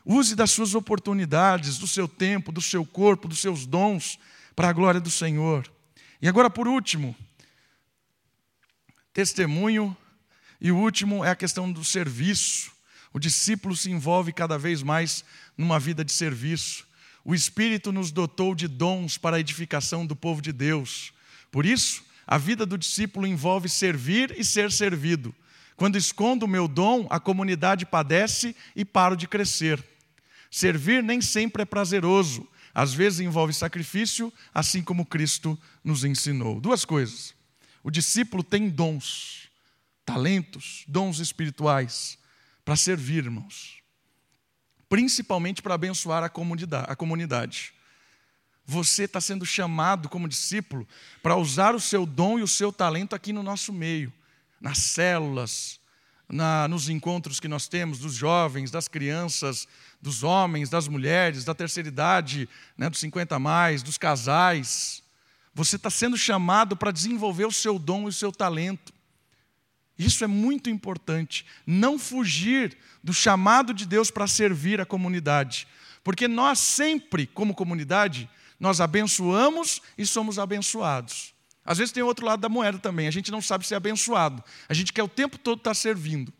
Use 0.03 0.35
das 0.35 0.49
suas 0.49 0.73
oportunidades, 0.73 1.77
do 1.77 1.85
seu 1.85 2.07
tempo, 2.07 2.51
do 2.51 2.61
seu 2.61 2.83
corpo, 2.83 3.27
dos 3.27 3.37
seus 3.37 3.63
dons 3.63 4.17
para 4.55 4.69
a 4.69 4.73
glória 4.73 4.99
do 4.99 5.11
Senhor. 5.11 5.71
E 6.19 6.27
agora, 6.27 6.49
por 6.49 6.67
último, 6.67 7.15
testemunho, 9.13 9.95
e 10.59 10.71
o 10.71 10.77
último 10.77 11.23
é 11.23 11.29
a 11.29 11.35
questão 11.35 11.71
do 11.71 11.83
serviço. 11.83 12.71
O 13.13 13.19
discípulo 13.19 13.75
se 13.75 13.91
envolve 13.91 14.33
cada 14.33 14.57
vez 14.57 14.81
mais 14.81 15.23
numa 15.55 15.79
vida 15.79 16.03
de 16.03 16.11
serviço. 16.11 16.87
O 17.23 17.35
Espírito 17.35 17.91
nos 17.91 18.11
dotou 18.11 18.55
de 18.55 18.67
dons 18.67 19.15
para 19.15 19.35
a 19.35 19.39
edificação 19.39 20.07
do 20.07 20.15
povo 20.15 20.41
de 20.41 20.51
Deus. 20.51 21.13
Por 21.51 21.67
isso, 21.67 22.03
a 22.27 22.37
vida 22.37 22.65
do 22.65 22.77
discípulo 22.77 23.27
envolve 23.27 23.69
servir 23.69 24.33
e 24.37 24.43
ser 24.43 24.71
servido. 24.71 25.33
Quando 25.75 25.97
escondo 25.97 26.45
o 26.45 26.49
meu 26.49 26.67
dom, 26.67 27.05
a 27.09 27.19
comunidade 27.19 27.85
padece 27.85 28.55
e 28.75 28.85
paro 28.85 29.15
de 29.15 29.27
crescer. 29.27 29.83
Servir 30.49 31.03
nem 31.03 31.21
sempre 31.21 31.63
é 31.63 31.65
prazeroso, 31.65 32.47
às 32.73 32.93
vezes 32.93 33.19
envolve 33.19 33.53
sacrifício, 33.53 34.31
assim 34.53 34.81
como 34.81 35.05
Cristo 35.05 35.59
nos 35.83 36.03
ensinou. 36.03 36.59
Duas 36.59 36.85
coisas. 36.85 37.33
O 37.83 37.91
discípulo 37.91 38.43
tem 38.43 38.69
dons, 38.69 39.49
talentos, 40.05 40.83
dons 40.87 41.19
espirituais 41.19 42.17
para 42.63 42.75
servir, 42.75 43.25
irmãos. 43.25 43.75
Principalmente 44.89 45.61
para 45.61 45.75
abençoar 45.75 46.23
a 46.23 46.95
comunidade. 46.95 47.74
Você 48.65 49.03
está 49.03 49.21
sendo 49.21 49.45
chamado 49.45 50.09
como 50.09 50.27
discípulo 50.27 50.87
para 51.21 51.35
usar 51.35 51.75
o 51.75 51.79
seu 51.79 52.05
dom 52.05 52.39
e 52.39 52.43
o 52.43 52.47
seu 52.47 52.71
talento 52.71 53.15
aqui 53.15 53.31
no 53.31 53.43
nosso 53.43 53.71
meio, 53.71 54.11
nas 54.59 54.79
células, 54.79 55.79
na, 56.27 56.67
nos 56.67 56.89
encontros 56.89 57.39
que 57.39 57.47
nós 57.47 57.67
temos 57.67 57.99
dos 57.99 58.13
jovens, 58.13 58.71
das 58.71 58.87
crianças, 58.87 59.67
dos 60.01 60.23
homens, 60.23 60.69
das 60.69 60.87
mulheres, 60.87 61.45
da 61.45 61.53
terceira 61.53 61.87
idade, 61.87 62.49
né, 62.77 62.89
dos 62.89 62.99
50 62.99 63.35
a 63.35 63.39
mais, 63.39 63.83
dos 63.83 63.97
casais. 63.97 65.03
Você 65.53 65.75
está 65.75 65.89
sendo 65.89 66.17
chamado 66.17 66.75
para 66.75 66.91
desenvolver 66.91 67.45
o 67.45 67.51
seu 67.51 67.77
dom 67.77 68.05
e 68.05 68.09
o 68.09 68.13
seu 68.13 68.31
talento. 68.31 68.93
Isso 69.97 70.23
é 70.23 70.27
muito 70.27 70.69
importante. 70.69 71.45
Não 71.65 71.97
fugir 71.97 72.77
do 73.03 73.13
chamado 73.13 73.73
de 73.73 73.85
Deus 73.85 74.11
para 74.11 74.27
servir 74.27 74.81
a 74.81 74.85
comunidade. 74.85 75.67
Porque 76.03 76.27
nós 76.27 76.59
sempre, 76.59 77.25
como 77.27 77.53
comunidade, 77.53 78.29
nós 78.59 78.81
abençoamos 78.81 79.81
e 79.97 80.05
somos 80.05 80.39
abençoados. 80.39 81.33
Às 81.65 81.79
vezes 81.79 81.91
tem 81.91 82.03
outro 82.03 82.25
lado 82.25 82.39
da 82.39 82.49
moeda 82.49 82.77
também, 82.77 83.07
a 83.07 83.11
gente 83.11 83.31
não 83.31 83.41
sabe 83.41 83.65
ser 83.65 83.75
abençoado. 83.75 84.43
A 84.69 84.73
gente 84.73 84.93
quer 84.93 85.03
o 85.03 85.07
tempo 85.07 85.37
todo 85.37 85.57
estar 85.57 85.73
servindo. 85.73 86.31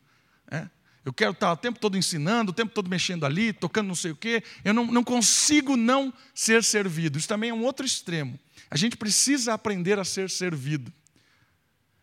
É? 0.49 0.70
Eu 1.03 1.13
quero 1.13 1.32
estar 1.32 1.51
o 1.51 1.57
tempo 1.57 1.80
todo 1.80 1.97
ensinando, 1.97 2.51
o 2.51 2.53
tempo 2.53 2.74
todo 2.74 2.89
mexendo 2.89 3.26
ali, 3.26 3.53
tocando 3.53 3.88
não 3.88 3.95
sei 3.95 4.11
o 4.11 4.16
quê. 4.16 4.43
Eu 4.63 4.74
não, 4.74 4.86
não 4.86 5.03
consigo 5.03 5.76
não 5.76 6.13
ser 6.34 6.63
servido. 6.63 7.18
Isso 7.18 7.28
também 7.28 7.51
é 7.51 7.53
um 7.53 7.63
outro 7.63 7.86
extremo. 7.86 8.39
A 8.70 8.76
gente 8.78 8.97
precisa 8.97 9.53
aprender 9.53 9.99
a 9.99 10.03
ser 10.03 10.30
servido. 10.30 10.91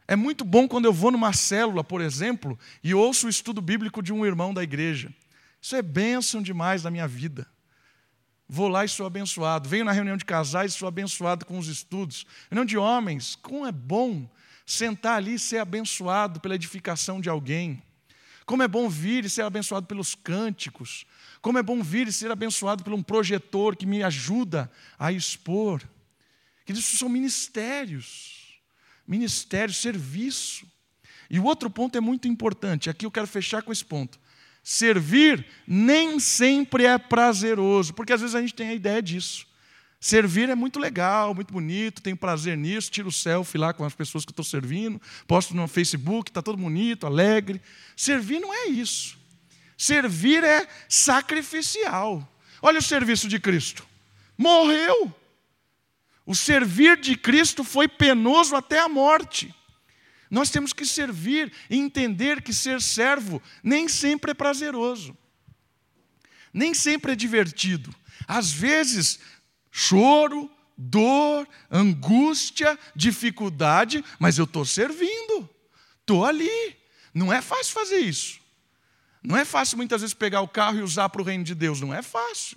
É 0.07 0.15
muito 0.15 0.45
bom 0.45 0.69
quando 0.69 0.85
eu 0.85 0.93
vou 0.93 1.11
numa 1.11 1.33
célula, 1.33 1.83
por 1.83 2.01
exemplo, 2.01 2.59
e 2.83 2.95
ouço 2.95 3.27
o 3.27 3.31
estudo 3.31 3.61
bíblico 3.61 4.03
de 4.03 4.13
um 4.13 4.27
irmão 4.27 4.53
da 4.53 4.63
igreja. 4.63 5.13
Isso 5.61 5.75
é 5.75 5.83
bênção 5.83 6.43
demais 6.43 6.83
na 6.83 6.91
minha 6.91 7.09
vida. 7.09 7.47
Vou 8.55 8.69
lá 8.69 8.85
e 8.85 8.89
sou 8.89 9.07
abençoado. 9.07 9.67
Venho 9.67 9.87
na 9.87 9.93
reunião 9.93 10.17
de 10.17 10.25
casais 10.27 10.73
e 10.73 10.77
sou 10.77 10.87
abençoado 10.87 11.47
com 11.47 11.59
os 11.59 11.69
estudos. 11.69 12.27
Reunião 12.51 12.67
de 12.67 12.77
homens, 12.77 13.35
como 13.37 13.67
é 13.67 13.73
bom 13.73 14.29
sentar 14.67 15.17
ali 15.17 15.35
e 15.35 15.39
ser 15.39 15.59
abençoado 15.59 16.39
pela 16.39 16.55
edificação 16.55 17.19
de 17.19 17.31
alguém. 17.31 17.83
Como 18.45 18.63
é 18.63 18.69
bom 18.69 18.91
vir 18.91 19.25
e 19.25 19.31
ser 19.31 19.43
abençoado 19.43 19.87
pelos 19.87 20.15
cânticos. 20.15 21.07
Como 21.41 21.59
é 21.59 21.63
bom 21.63 21.83
vir 21.83 22.09
e 22.09 22.13
ser 22.13 22.31
abençoado 22.31 22.85
por 22.85 22.93
um 22.93 23.03
projetor 23.03 23.75
que 23.75 23.87
me 23.87 24.03
ajuda 24.03 24.71
a 24.99 25.11
expor. 25.11 25.83
Que 26.67 26.73
isso 26.73 26.97
são 26.97 27.09
ministérios 27.09 28.43
ministério, 29.07 29.75
serviço. 29.75 30.67
E 31.29 31.39
o 31.39 31.45
outro 31.45 31.71
ponto 31.71 31.97
é 31.97 32.01
muito 32.01 32.29
importante, 32.29 32.91
aqui 32.91 33.07
eu 33.07 33.11
quero 33.11 33.27
fechar 33.27 33.63
com 33.63 33.73
esse 33.73 33.85
ponto. 33.85 34.19
Servir 34.63 35.45
nem 35.67 36.21
sempre 36.21 36.85
é 36.85 36.97
prazeroso, 36.97 37.93
porque 37.95 38.13
às 38.13 38.21
vezes 38.21 38.37
a 38.37 38.41
gente 38.41 38.55
tem 38.55 38.69
a 38.69 38.75
ideia 38.75 39.03
disso. 39.03 39.47
Servir 39.99 40.49
é 40.49 40.55
muito 40.55 40.81
legal, 40.81 41.33
muito 41.35 41.53
bonito, 41.53 42.03
tenho 42.03 42.17
prazer 42.17 42.57
nisso, 42.57 42.91
tiro 42.91 43.09
o 43.09 43.13
selfie 43.13 43.57
lá 43.57 43.73
com 43.73 43.85
as 43.85 43.95
pessoas 43.95 44.25
que 44.25 44.33
estou 44.33 44.45
servindo, 44.45 45.01
posto 45.29 45.55
no 45.55 45.69
Facebook, 45.69 46.29
está 46.29 46.43
todo 46.43 46.59
bonito, 46.59 47.07
alegre. 47.07 47.61
Servir 47.97 48.41
não 48.41 48.53
é 48.53 48.67
isso. 48.67 49.17
Servir 49.79 50.43
é 50.43 50.67
sacrificial. 50.89 52.29
Olha 52.61 52.79
o 52.79 52.83
serviço 52.83 53.29
de 53.29 53.39
Cristo. 53.39 53.87
Morreu. 54.37 55.13
O 56.25 56.35
servir 56.35 56.97
de 56.97 57.17
Cristo 57.17 57.65
foi 57.65 57.89
penoso 57.89 58.55
até 58.55 58.81
a 58.81 58.89
morte. 58.89 59.55
Nós 60.33 60.49
temos 60.49 60.73
que 60.73 60.87
servir 60.87 61.53
e 61.69 61.77
entender 61.77 62.41
que 62.41 62.55
ser 62.55 62.81
servo 62.81 63.43
nem 63.63 63.87
sempre 63.87 64.31
é 64.31 64.35
prazeroso, 64.35 65.15
nem 66.55 66.73
sempre 66.73 67.13
é 67.13 67.15
divertido. 67.15 67.95
Às 68.27 68.51
vezes, 68.51 69.19
choro, 69.71 70.51
dor, 70.75 71.47
angústia, 71.71 72.79
dificuldade, 72.97 74.03
mas 74.19 74.39
eu 74.39 74.45
estou 74.45 74.65
servindo, 74.65 75.51
estou 76.01 76.25
ali. 76.25 76.79
Não 77.13 77.31
é 77.31 77.43
fácil 77.43 77.75
fazer 77.75 77.99
isso. 77.99 78.41
Não 79.23 79.37
é 79.37 79.45
fácil 79.45 79.77
muitas 79.77 80.01
vezes 80.01 80.15
pegar 80.15 80.41
o 80.41 80.49
carro 80.49 80.79
e 80.79 80.83
usar 80.83 81.11
para 81.11 81.21
o 81.21 81.25
reino 81.27 81.45
de 81.45 81.55
Deus, 81.55 81.79
não 81.79 81.93
é 81.93 82.01
fácil. 82.01 82.57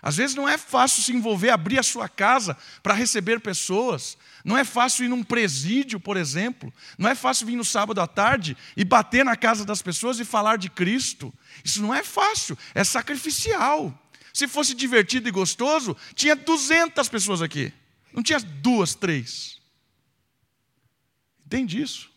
Às 0.00 0.16
vezes 0.16 0.36
não 0.36 0.48
é 0.48 0.56
fácil 0.56 1.02
se 1.02 1.12
envolver, 1.12 1.50
abrir 1.50 1.78
a 1.78 1.82
sua 1.82 2.08
casa 2.08 2.56
para 2.82 2.94
receber 2.94 3.40
pessoas. 3.40 4.16
Não 4.44 4.56
é 4.56 4.64
fácil 4.64 5.04
ir 5.04 5.08
num 5.08 5.24
presídio, 5.24 5.98
por 5.98 6.16
exemplo. 6.16 6.72
Não 6.96 7.08
é 7.08 7.14
fácil 7.14 7.46
vir 7.46 7.56
no 7.56 7.64
sábado 7.64 8.00
à 8.00 8.06
tarde 8.06 8.56
e 8.76 8.84
bater 8.84 9.24
na 9.24 9.36
casa 9.36 9.64
das 9.64 9.82
pessoas 9.82 10.20
e 10.20 10.24
falar 10.24 10.56
de 10.56 10.70
Cristo. 10.70 11.34
Isso 11.64 11.82
não 11.82 11.92
é 11.92 12.02
fácil, 12.02 12.56
é 12.74 12.84
sacrificial. 12.84 13.92
Se 14.32 14.46
fosse 14.46 14.72
divertido 14.74 15.28
e 15.28 15.32
gostoso, 15.32 15.96
tinha 16.14 16.36
200 16.36 17.08
pessoas 17.08 17.42
aqui. 17.42 17.72
Não 18.12 18.22
tinha 18.22 18.38
duas, 18.38 18.94
três. 18.94 19.60
Entende 21.44 21.80
isso? 21.80 22.08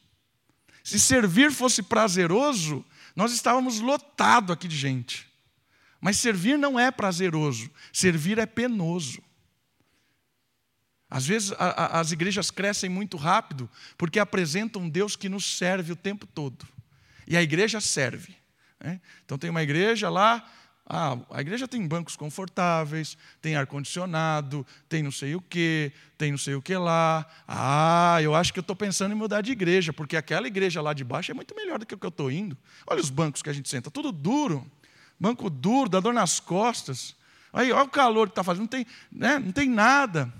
Se 0.84 1.00
servir 1.00 1.52
fosse 1.52 1.82
prazeroso, 1.82 2.86
nós 3.16 3.32
estávamos 3.32 3.80
lotados 3.80 4.52
aqui 4.52 4.68
de 4.68 4.78
gente. 4.78 5.31
Mas 6.02 6.18
servir 6.18 6.58
não 6.58 6.80
é 6.80 6.90
prazeroso, 6.90 7.70
servir 7.94 8.40
é 8.40 8.48
penoso. 8.48 9.22
Às 11.08 11.28
vezes 11.28 11.52
a, 11.52 11.66
a, 11.66 12.00
as 12.00 12.12
igrejas 12.12 12.50
crescem 12.50 12.90
muito 12.90 13.18
rápido 13.18 13.70
porque 13.98 14.18
apresentam 14.18 14.82
um 14.82 14.90
Deus 14.90 15.16
que 15.16 15.30
nos 15.30 15.58
serve 15.58 15.92
o 15.92 15.96
tempo 15.96 16.26
todo. 16.26 16.68
E 17.28 17.38
a 17.38 17.44
igreja 17.44 17.80
serve. 17.80 18.36
Né? 18.80 19.00
Então 19.24 19.38
tem 19.38 19.50
uma 19.50 19.62
igreja 19.62 20.10
lá, 20.10 20.44
a 21.30 21.40
igreja 21.40 21.68
tem 21.68 21.88
bancos 21.88 22.16
confortáveis, 22.16 23.18
tem 23.42 23.56
ar-condicionado, 23.56 24.66
tem 24.90 25.04
não 25.04 25.12
sei 25.12 25.36
o 25.36 25.42
que, 25.42 25.92
tem 26.18 26.32
não 26.32 26.38
sei 26.38 26.56
o 26.56 26.62
que 26.62 26.76
lá. 26.76 27.26
Ah, 27.48 28.18
eu 28.22 28.34
acho 28.34 28.52
que 28.52 28.60
eu 28.60 28.62
estou 28.62 28.76
pensando 28.76 29.12
em 29.12 29.16
mudar 29.16 29.42
de 29.42 29.52
igreja, 29.52 29.94
porque 29.94 30.18
aquela 30.18 30.48
igreja 30.48 30.82
lá 30.82 30.94
de 30.94 31.04
baixo 31.04 31.32
é 31.32 31.34
muito 31.34 31.56
melhor 31.56 31.78
do 31.78 31.86
que 31.86 31.94
o 31.94 31.98
que 31.98 32.06
eu 32.06 32.10
estou 32.10 32.32
indo. 32.32 32.58
Olha 32.88 33.00
os 33.00 33.10
bancos 33.10 33.42
que 33.42 33.50
a 33.50 33.54
gente 33.54 33.70
senta, 33.70 33.92
tudo 33.92 34.12
duro 34.12 34.70
banco 35.22 35.52
duro, 35.52 35.88
dá 35.88 36.00
dor 36.00 36.16
nas 36.16 36.40
costas. 36.40 37.16
Aí, 37.54 37.72
olha 37.72 37.84
o 37.84 37.90
calor 37.90 38.28
que 38.28 38.32
está 38.32 38.44
fazendo, 38.44 38.62
não 38.62 38.68
tem, 38.68 38.88
né, 39.12 39.38
não 39.38 39.52
tem 39.52 39.70
nada. 39.70 40.34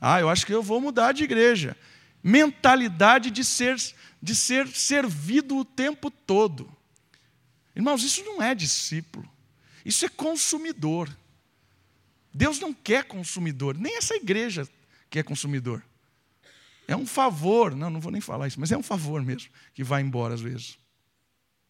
Ah, 0.00 0.20
eu 0.20 0.28
acho 0.30 0.46
que 0.46 0.54
eu 0.54 0.62
vou 0.62 0.80
mudar 0.80 1.12
de 1.12 1.22
igreja. 1.22 1.76
Mentalidade 2.24 3.30
de 3.30 3.44
ser, 3.44 3.76
de 4.22 4.34
ser 4.34 4.66
servido 4.68 5.58
o 5.58 5.64
tempo 5.66 6.10
todo. 6.10 6.72
Irmãos, 7.76 8.02
isso 8.02 8.24
não 8.24 8.42
é 8.42 8.54
discípulo, 8.54 9.28
isso 9.84 10.06
é 10.06 10.08
consumidor. 10.08 11.14
Deus 12.32 12.58
não 12.58 12.72
quer 12.72 13.04
consumidor, 13.04 13.76
nem 13.76 13.98
essa 13.98 14.14
igreja 14.14 14.66
quer 15.10 15.22
consumidor. 15.24 15.84
É 16.88 16.96
um 16.96 17.06
favor, 17.06 17.74
não, 17.74 17.90
não 17.90 18.00
vou 18.00 18.10
nem 18.10 18.20
falar 18.20 18.48
isso, 18.48 18.58
mas 18.58 18.72
é 18.72 18.78
um 18.78 18.82
favor 18.82 19.22
mesmo 19.22 19.50
que 19.74 19.84
vai 19.84 20.00
embora 20.00 20.32
às 20.32 20.40
vezes. 20.40 20.78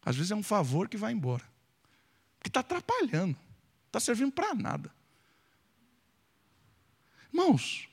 Às 0.04 0.14
vezes 0.14 0.30
é 0.30 0.36
um 0.36 0.42
favor 0.42 0.88
que 0.88 0.96
vai 0.96 1.12
embora 1.12 1.51
que 2.42 2.48
está 2.48 2.60
atrapalhando, 2.60 3.36
está 3.86 4.00
servindo 4.00 4.32
para 4.32 4.54
nada. 4.54 4.92
Irmãos, 7.32 7.88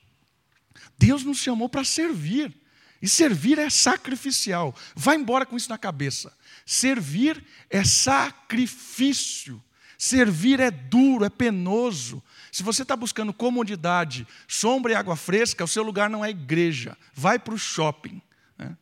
Deus 0.97 1.24
nos 1.24 1.38
chamou 1.38 1.70
para 1.70 1.84
servir. 1.84 2.54
E 3.02 3.08
servir 3.08 3.58
é 3.58 3.70
sacrificial. 3.70 4.76
Vai 4.93 5.16
embora 5.16 5.45
com 5.45 5.56
isso 5.56 5.70
na 5.70 5.78
cabeça. 5.78 6.36
Servir 6.66 7.41
é 7.70 7.84
sacrifício. 7.84 9.64
Servir 9.97 10.60
é 10.60 10.70
duro, 10.70 11.24
é 11.24 11.30
penoso. 11.30 12.22
Se 12.52 12.62
você 12.64 12.82
está 12.82 12.95
buscando 12.95 13.34
comodidade, 13.34 14.28
sombra 14.47 14.91
e 14.91 14.95
água 14.95 15.16
fresca, 15.16 15.64
o 15.64 15.68
seu 15.68 15.84
lugar 15.84 16.10
não 16.10 16.24
é 16.24 16.30
igreja. 16.30 16.97
Vai 17.14 17.39
para 17.39 17.54
o 17.54 17.58
shopping. 17.58 18.22
Né? 18.58 18.76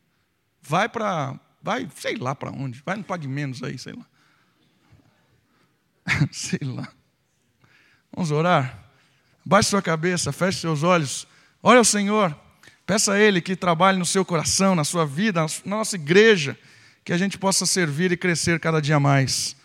Vai 0.62 0.90
para. 0.90 1.40
Vai, 1.62 1.88
sei 1.96 2.16
lá 2.16 2.34
para 2.34 2.52
onde. 2.52 2.82
Vai 2.84 2.96
no 2.96 3.04
Pague 3.04 3.28
Menos 3.28 3.62
aí, 3.62 3.78
sei 3.78 3.94
lá. 3.94 4.06
Sei 6.32 6.60
lá. 6.62 6.88
Vamos 8.14 8.32
orar? 8.32 8.86
Baixe 9.46 9.70
sua 9.70 9.82
cabeça, 9.82 10.32
feche 10.32 10.60
seus 10.60 10.84
olhos. 10.84 11.28
Olha 11.62 11.82
o 11.82 11.86
Senhor. 11.86 12.36
Peça 12.86 13.14
a 13.14 13.20
Ele 13.20 13.42
que 13.42 13.56
trabalhe 13.56 13.98
no 13.98 14.06
seu 14.06 14.24
coração, 14.24 14.74
na 14.74 14.84
sua 14.84 15.06
vida, 15.06 15.46
na 15.66 15.78
nossa 15.78 15.96
igreja, 15.96 16.58
que 17.04 17.12
a 17.12 17.18
gente 17.18 17.38
possa 17.38 17.66
servir 17.66 18.12
e 18.12 18.18
crescer 18.18 18.60
cada 18.60 18.82
dia 18.82 19.00
mais. 19.00 19.56